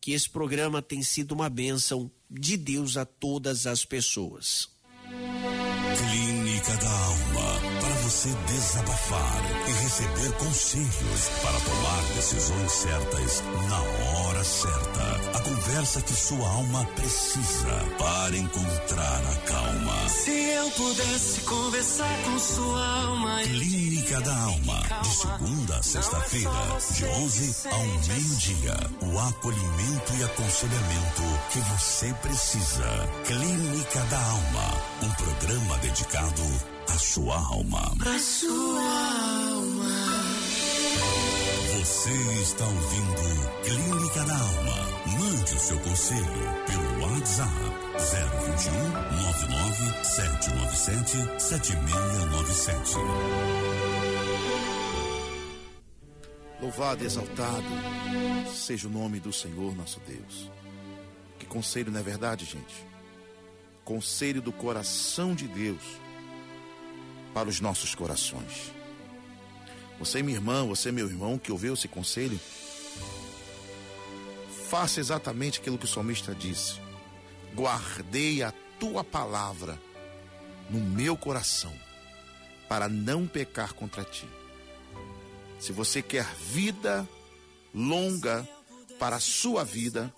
que 0.00 0.12
esse 0.12 0.26
programa 0.26 0.80
tem 0.80 1.02
sido 1.02 1.32
uma 1.32 1.50
bênção 1.50 2.10
de 2.30 2.56
Deus 2.56 2.96
a 2.96 3.04
todas 3.04 3.66
as 3.66 3.84
pessoas. 3.84 4.70
Clínica 5.04 6.76
da 6.78 6.90
Alma. 6.90 7.79
Você 8.10 8.28
desabafar 8.48 9.40
e 9.68 9.70
receber 9.84 10.32
conselhos 10.32 11.28
para 11.42 11.60
tomar 11.60 12.02
decisões 12.16 12.72
certas 12.72 13.42
na 13.68 13.80
hora 14.18 14.42
certa. 14.42 15.38
A 15.38 15.40
conversa 15.40 16.02
que 16.02 16.12
sua 16.12 16.48
alma 16.48 16.84
precisa 16.96 17.68
para 17.96 18.36
encontrar 18.36 19.22
a 19.24 19.36
calma. 19.46 20.08
Se 20.08 20.32
eu 20.32 20.70
pudesse 20.72 21.40
conversar 21.42 22.24
com 22.24 22.38
sua 22.40 23.04
alma. 23.04 23.42
Clínica 23.44 24.20
da 24.22 24.36
Alma. 24.36 24.82
De 25.02 25.14
segunda 25.14 25.76
a 25.76 25.82
sexta-feira, 25.84 26.50
de 26.92 27.04
11 27.04 27.68
ao 27.68 27.86
meio-dia. 28.08 28.76
O 29.02 29.18
acolhimento 29.20 30.14
e 30.18 30.24
aconselhamento 30.24 31.22
que 31.52 31.60
você 31.60 32.12
precisa. 32.14 33.08
Clínica 33.24 34.00
da 34.00 34.18
Alma. 34.18 34.82
Um 35.00 35.10
programa 35.12 35.78
dedicado 35.78 36.79
à 36.90 36.98
sua 36.98 37.36
alma. 37.36 37.94
A 38.04 38.18
sua 38.18 38.80
alma. 39.52 39.90
Você 41.78 42.10
está 42.42 42.66
ouvindo 42.66 43.62
Clínica 43.64 44.24
da 44.24 44.36
Alma. 44.36 44.90
Mande 45.18 45.54
o 45.54 45.58
seu 45.58 45.78
conselho 45.80 46.24
pelo 46.66 47.00
WhatsApp 47.02 47.50
021 48.56 48.72
99 49.22 50.04
797 50.04 51.42
7697. 51.42 52.96
Louvado 56.60 57.02
e 57.02 57.06
exaltado 57.06 57.68
seja 58.52 58.88
o 58.88 58.90
nome 58.90 59.20
do 59.20 59.32
Senhor 59.32 59.76
nosso 59.76 60.00
Deus. 60.00 60.50
Que 61.38 61.46
conselho, 61.46 61.92
não 61.92 62.00
é 62.00 62.02
verdade, 62.02 62.44
gente? 62.44 62.86
Conselho 63.84 64.42
do 64.42 64.52
coração 64.52 65.34
de 65.34 65.48
Deus 65.48 65.82
para 67.32 67.48
os 67.48 67.60
nossos 67.60 67.94
corações. 67.94 68.72
Você, 69.98 70.22
minha 70.22 70.36
irmã, 70.36 70.66
você, 70.66 70.90
meu 70.90 71.06
irmão, 71.08 71.38
que 71.38 71.52
ouviu 71.52 71.74
esse 71.74 71.86
conselho, 71.86 72.40
faça 74.68 75.00
exatamente 75.00 75.60
aquilo 75.60 75.76
que 75.76 75.84
o 75.84 75.88
salmista 75.88 76.34
disse. 76.34 76.80
Guardei 77.54 78.42
a 78.42 78.52
tua 78.78 79.04
palavra 79.04 79.78
no 80.70 80.80
meu 80.80 81.16
coração, 81.16 81.74
para 82.68 82.88
não 82.88 83.26
pecar 83.26 83.74
contra 83.74 84.04
ti. 84.04 84.26
Se 85.58 85.72
você 85.72 86.00
quer 86.00 86.24
vida 86.36 87.06
longa 87.74 88.48
para 88.98 89.16
a 89.16 89.20
sua 89.20 89.64
vida, 89.64 90.12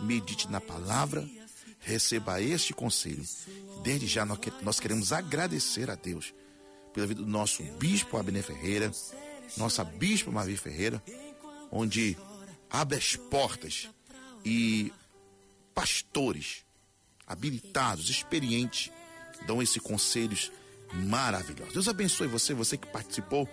medite 0.00 0.50
na 0.50 0.60
palavra, 0.60 1.26
receba 1.86 2.42
este 2.42 2.74
conselho. 2.74 3.24
Desde 3.82 4.06
já 4.08 4.26
nós 4.26 4.80
queremos 4.80 5.12
agradecer 5.12 5.88
a 5.88 5.94
Deus 5.94 6.34
pela 6.92 7.06
vida 7.06 7.22
do 7.22 7.28
nosso 7.28 7.62
bispo 7.78 8.16
Abner 8.16 8.42
Ferreira, 8.42 8.90
nossa 9.56 9.84
bispo 9.84 10.32
Mavi 10.32 10.56
Ferreira, 10.56 11.00
onde 11.70 12.18
abre 12.68 12.98
as 12.98 13.14
portas 13.14 13.88
e 14.44 14.92
pastores 15.72 16.64
habilitados, 17.24 18.10
experientes, 18.10 18.90
dão 19.46 19.62
esses 19.62 19.80
conselhos 19.80 20.50
maravilhosos. 20.92 21.74
Deus 21.74 21.88
abençoe 21.88 22.26
você, 22.26 22.52
você 22.52 22.76
que 22.76 22.86
participou, 22.88 23.48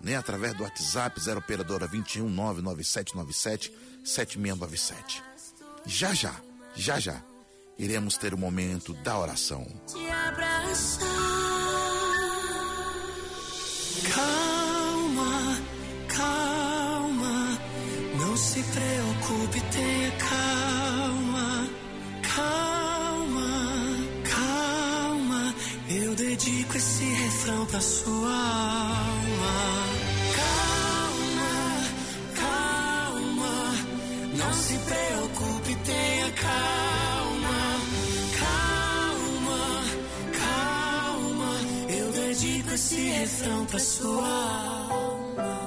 né, 0.00 0.16
através 0.16 0.54
do 0.54 0.62
WhatsApp 0.62 1.20
0 1.20 1.38
operadora 1.38 1.86
21 1.86 2.28
99797 2.30 3.72
7697. 4.04 5.22
Já 5.86 6.14
já, 6.14 6.40
já 6.74 6.98
já, 6.98 7.22
iremos 7.78 8.16
ter 8.16 8.34
o 8.34 8.38
momento 8.38 8.92
da 8.94 9.18
oração. 9.18 9.66
Te 9.86 10.08
abraçar. 10.10 11.08
Calma, 14.14 15.58
calma. 16.08 17.58
Não 18.18 18.36
se 18.36 18.62
preocupe, 18.62 19.60
tenha 19.72 20.10
calma. 20.12 21.68
Calma, 22.34 23.50
calma. 24.30 25.54
Eu 25.88 26.14
dedico 26.14 26.76
esse 26.76 27.04
refrão 27.04 27.66
pra 27.66 27.80
sua 27.80 28.30
alma. 28.30 29.13
Refrão 43.24 43.64
pra 43.64 43.78
sua 43.78 44.28
alma. 44.28 45.60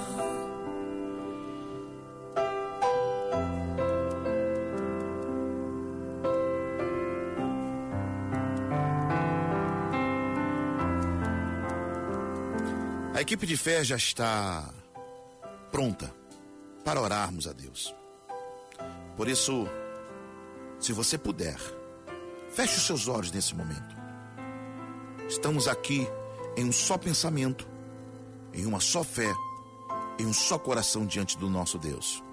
A 13.15 13.21
equipe 13.21 13.47
de 13.47 13.57
fé 13.57 13.83
já 13.83 13.95
está 13.95 14.71
pronta 15.71 16.13
para 16.85 17.01
orarmos 17.01 17.47
a 17.47 17.53
Deus. 17.53 17.91
Por 19.15 19.27
isso, 19.27 19.67
se 20.79 20.93
você 20.93 21.17
puder, 21.17 21.57
feche 22.51 22.77
os 22.77 22.85
seus 22.85 23.07
olhos 23.07 23.31
nesse 23.31 23.55
momento. 23.55 23.97
Estamos 25.27 25.67
aqui 25.67 26.07
em 26.57 26.65
um 26.65 26.71
só 26.71 26.97
pensamento, 26.97 27.69
em 28.51 28.65
uma 28.65 28.79
só 28.79 29.03
fé, 29.03 29.31
em 30.17 30.25
um 30.25 30.33
só 30.33 30.57
coração 30.57 31.05
diante 31.05 31.37
do 31.37 31.47
nosso 31.47 31.77
Deus. 31.77 32.23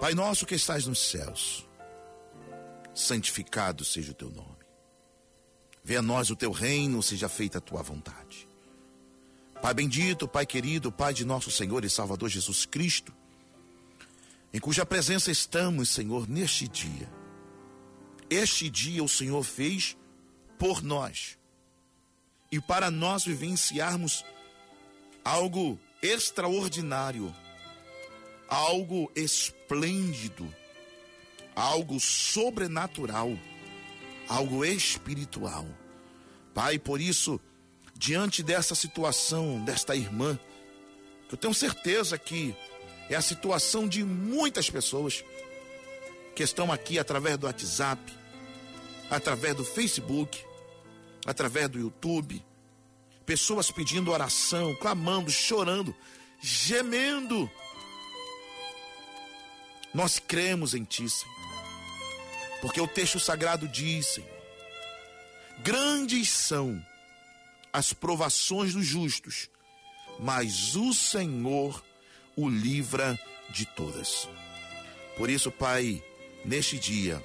Pai 0.00 0.14
nosso 0.14 0.46
que 0.46 0.54
estás 0.54 0.86
nos 0.86 0.98
céus, 0.98 1.68
santificado 2.94 3.84
seja 3.84 4.12
o 4.12 4.14
teu 4.14 4.30
nome. 4.30 4.48
Venha 5.84 6.00
a 6.00 6.02
nós 6.02 6.30
o 6.30 6.36
teu 6.36 6.52
reino, 6.52 7.02
seja 7.02 7.28
feita 7.28 7.58
a 7.58 7.60
tua 7.60 7.82
vontade. 7.82 8.48
Pai 9.60 9.74
bendito, 9.74 10.26
Pai 10.26 10.46
querido, 10.46 10.90
Pai 10.90 11.12
de 11.12 11.26
nosso 11.26 11.50
Senhor 11.50 11.84
e 11.84 11.90
Salvador 11.90 12.30
Jesus 12.30 12.64
Cristo, 12.64 13.12
em 14.54 14.58
cuja 14.58 14.86
presença 14.86 15.30
estamos, 15.30 15.90
Senhor, 15.90 16.26
neste 16.26 16.66
dia. 16.66 17.19
Este 18.30 18.70
dia 18.70 19.02
o 19.02 19.08
Senhor 19.08 19.42
fez 19.42 19.96
por 20.56 20.82
nós. 20.82 21.36
E 22.52 22.60
para 22.60 22.90
nós 22.90 23.24
vivenciarmos 23.24 24.24
algo 25.24 25.78
extraordinário, 26.00 27.34
algo 28.48 29.10
esplêndido, 29.16 30.52
algo 31.56 31.98
sobrenatural, 31.98 33.36
algo 34.28 34.64
espiritual. 34.64 35.66
Pai, 36.54 36.78
por 36.78 37.00
isso, 37.00 37.40
diante 37.94 38.42
dessa 38.42 38.74
situação 38.74 39.64
desta 39.64 39.96
irmã, 39.96 40.38
que 41.28 41.34
eu 41.34 41.38
tenho 41.38 41.54
certeza 41.54 42.16
que 42.16 42.54
é 43.08 43.16
a 43.16 43.22
situação 43.22 43.88
de 43.88 44.04
muitas 44.04 44.70
pessoas 44.70 45.24
que 46.34 46.42
estão 46.42 46.72
aqui 46.72 46.98
através 46.98 47.36
do 47.36 47.46
WhatsApp, 47.46 48.19
através 49.10 49.54
do 49.56 49.64
Facebook, 49.64 50.44
através 51.26 51.68
do 51.68 51.78
YouTube, 51.78 52.42
pessoas 53.26 53.70
pedindo 53.70 54.10
oração, 54.10 54.74
clamando, 54.76 55.30
chorando, 55.30 55.94
gemendo. 56.40 57.50
Nós 59.92 60.18
cremos 60.18 60.74
em 60.74 60.84
Ti, 60.84 61.10
Senhor, 61.10 61.34
porque 62.60 62.80
o 62.80 62.86
texto 62.86 63.18
sagrado 63.18 63.66
diz, 63.66 64.06
Senhor, 64.06 64.30
grandes 65.58 66.30
são 66.30 66.80
as 67.72 67.92
provações 67.92 68.74
dos 68.74 68.86
justos, 68.86 69.50
mas 70.18 70.76
o 70.76 70.94
Senhor 70.94 71.84
o 72.36 72.48
livra 72.48 73.18
de 73.50 73.66
todas. 73.66 74.28
Por 75.16 75.28
isso, 75.28 75.50
Pai, 75.50 76.02
neste 76.44 76.78
dia, 76.78 77.22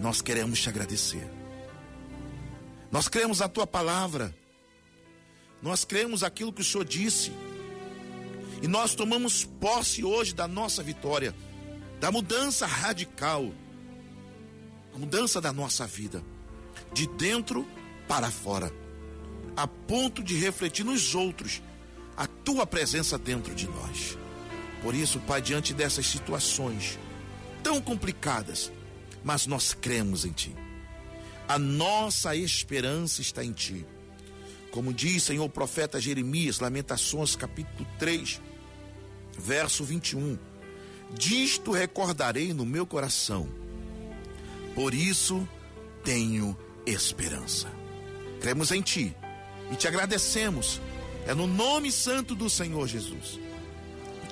nós 0.00 0.20
queremos 0.20 0.60
te 0.60 0.68
agradecer. 0.68 1.28
Nós 2.90 3.08
cremos 3.08 3.40
a 3.40 3.48
tua 3.48 3.66
palavra. 3.66 4.34
Nós 5.62 5.84
cremos 5.84 6.22
aquilo 6.22 6.52
que 6.52 6.62
o 6.62 6.64
Senhor 6.64 6.84
disse. 6.84 7.32
E 8.62 8.66
nós 8.68 8.94
tomamos 8.94 9.44
posse 9.44 10.02
hoje 10.02 10.34
da 10.34 10.48
nossa 10.48 10.82
vitória, 10.82 11.34
da 12.00 12.10
mudança 12.10 12.66
radical, 12.66 13.52
a 14.94 14.98
mudança 14.98 15.40
da 15.40 15.52
nossa 15.52 15.86
vida, 15.86 16.22
de 16.92 17.06
dentro 17.06 17.66
para 18.08 18.30
fora 18.30 18.72
a 19.56 19.66
ponto 19.66 20.22
de 20.22 20.36
refletir 20.36 20.84
nos 20.84 21.14
outros 21.14 21.62
a 22.16 22.26
tua 22.26 22.66
presença 22.66 23.18
dentro 23.18 23.54
de 23.54 23.66
nós. 23.66 24.18
Por 24.82 24.94
isso, 24.94 25.20
Pai, 25.20 25.42
diante 25.42 25.74
dessas 25.74 26.06
situações 26.06 26.98
tão 27.62 27.80
complicadas, 27.80 28.72
mas 29.24 29.46
nós 29.46 29.74
cremos 29.74 30.24
em 30.24 30.32
Ti. 30.32 30.54
A 31.48 31.58
nossa 31.58 32.34
esperança 32.36 33.20
está 33.20 33.44
em 33.44 33.52
Ti. 33.52 33.84
Como 34.70 34.92
diz, 34.92 35.24
Senhor, 35.24 35.44
o 35.44 35.48
profeta 35.48 36.00
Jeremias, 36.00 36.60
Lamentações, 36.60 37.34
capítulo 37.34 37.88
3, 37.98 38.40
verso 39.36 39.84
21. 39.84 40.38
Disto 41.12 41.72
recordarei 41.72 42.54
no 42.54 42.64
meu 42.64 42.86
coração, 42.86 43.48
por 44.74 44.94
isso 44.94 45.46
tenho 46.04 46.56
esperança. 46.86 47.68
Cremos 48.40 48.70
em 48.70 48.80
Ti 48.80 49.14
e 49.72 49.76
te 49.76 49.88
agradecemos. 49.88 50.80
É 51.26 51.34
no 51.34 51.46
nome 51.46 51.92
santo 51.92 52.34
do 52.34 52.48
Senhor 52.48 52.86
Jesus. 52.86 53.38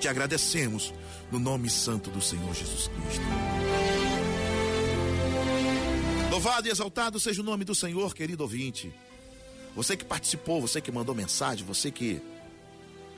Te 0.00 0.08
agradecemos 0.08 0.94
no 1.30 1.38
nome 1.38 1.68
santo 1.68 2.10
do 2.10 2.22
Senhor 2.22 2.54
Jesus 2.54 2.88
Cristo. 2.88 3.67
Louvado 6.38 6.68
e 6.68 6.70
exaltado 6.70 7.18
seja 7.18 7.42
o 7.42 7.44
nome 7.44 7.64
do 7.64 7.74
Senhor, 7.74 8.14
querido 8.14 8.44
ouvinte. 8.44 8.94
Você 9.74 9.96
que 9.96 10.04
participou, 10.04 10.60
você 10.60 10.80
que 10.80 10.92
mandou 10.92 11.12
mensagem, 11.12 11.66
você 11.66 11.90
que 11.90 12.22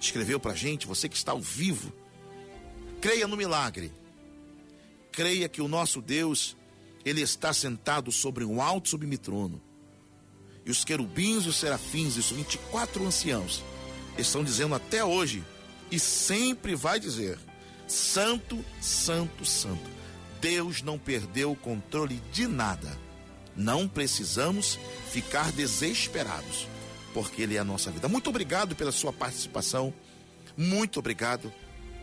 escreveu 0.01 0.41
pra 0.41 0.55
gente, 0.55 0.87
você 0.87 1.07
que 1.07 1.19
está 1.19 1.33
ao 1.33 1.39
vivo. 1.39 1.93
Creia 2.99 3.29
no 3.29 3.37
milagre. 3.37 3.93
Creia 5.13 5.51
que 5.51 5.61
o 5.61 5.69
nosso 5.69 6.01
Deus, 6.01 6.57
ele 7.05 7.21
está 7.21 7.53
sentado 7.53 8.11
sobre 8.11 8.43
um 8.43 8.63
alto 8.63 8.89
sublime 8.89 9.19
trono 9.19 9.61
e 10.65 10.71
os 10.71 10.83
querubins 10.83 11.45
os 11.45 11.57
serafins, 11.57 12.17
isso 12.17 12.35
24 12.35 13.07
anciãos, 13.07 13.63
estão 14.17 14.43
dizendo 14.43 14.75
até 14.75 15.05
hoje 15.05 15.45
e 15.91 16.01
sempre 16.01 16.75
vai 16.75 16.99
dizer: 16.99 17.39
Santo, 17.87 18.65
Santo, 18.81 19.45
Santo. 19.45 19.91
Deus 20.41 20.81
não 20.81 20.99
perdeu 20.99 21.53
o 21.53 21.57
controle 21.57 22.19
de 22.33 22.47
nada. 22.47 23.10
Não 23.61 23.87
precisamos 23.87 24.79
ficar 25.11 25.53
desesperados, 25.53 26.67
porque 27.13 27.43
Ele 27.43 27.57
é 27.57 27.59
a 27.59 27.65
nossa 27.65 27.91
vida. 27.91 28.09
Muito 28.09 28.31
obrigado 28.31 28.75
pela 28.75 28.91
sua 28.91 29.13
participação. 29.13 29.93
Muito 30.57 30.99
obrigado 30.99 31.53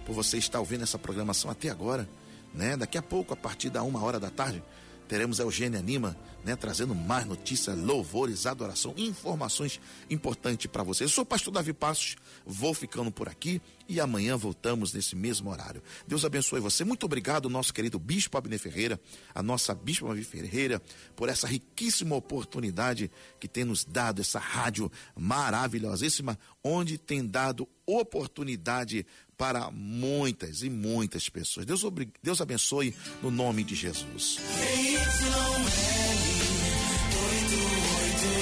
por 0.06 0.14
você 0.14 0.38
estar 0.38 0.60
ouvindo 0.60 0.84
essa 0.84 1.00
programação 1.00 1.50
até 1.50 1.70
agora. 1.70 2.08
Né? 2.54 2.78
Daqui 2.78 2.96
a 2.96 3.02
pouco, 3.02 3.34
a 3.34 3.36
partir 3.36 3.72
da 3.72 3.82
uma 3.82 4.04
hora 4.04 4.20
da 4.20 4.30
tarde, 4.30 4.62
teremos 5.08 5.40
a 5.40 5.44
Eugênia 5.44 5.80
Anima, 5.80 6.16
né, 6.44 6.56
trazendo 6.56 6.96
mais 6.96 7.26
notícias, 7.26 7.78
louvores, 7.78 8.46
adoração, 8.46 8.94
informações 8.98 9.80
importantes 10.10 10.68
para 10.68 10.84
você. 10.84 11.04
Eu 11.04 11.10
sou 11.10 11.24
o 11.24 11.28
pastor 11.28 11.54
Davi 11.54 11.74
Passos, 11.74 12.16
vou 12.46 12.74
ficando 12.74 13.12
por 13.12 13.28
aqui 13.28 13.62
e 13.88 14.00
amanhã 14.00 14.38
voltamos 14.38 14.94
nesse 14.94 15.16
mesmo 15.16 15.50
horário. 15.50 15.82
Deus 16.08 16.26
abençoe 16.26 16.60
você. 16.60 16.84
Muito 16.84 17.06
obrigado, 17.06 17.50
nosso 17.50 17.74
querido 17.74 18.00
Bispo 18.00 18.38
Abner 18.38 18.60
Ferreira, 18.60 19.00
a 19.34 19.44
nossa 19.44 19.74
Bispo 19.74 20.08
Abner 20.08 20.26
Ferreira, 20.26 20.82
por 21.16 21.30
essa 21.30 21.48
riquíssima 21.48 22.16
oportunidade 22.16 23.12
que 23.40 23.48
tem 23.48 23.64
nos 23.64 23.84
dado, 23.84 24.22
essa 24.22 24.40
rádio 24.40 24.92
maravilhosíssima, 25.16 26.38
onde 26.64 26.98
tem 26.98 27.26
dado 27.26 27.68
oportunidade 27.86 29.06
para 29.38 29.70
muitas 29.72 30.64
e 30.64 30.70
muitas 30.70 31.30
pessoas. 31.30 31.66
Deus, 31.66 31.84
Deus 32.22 32.42
abençoe 32.42 32.94
no 33.22 33.30
nome 33.30 33.64
de 33.64 33.76
Jesus. 33.76 34.40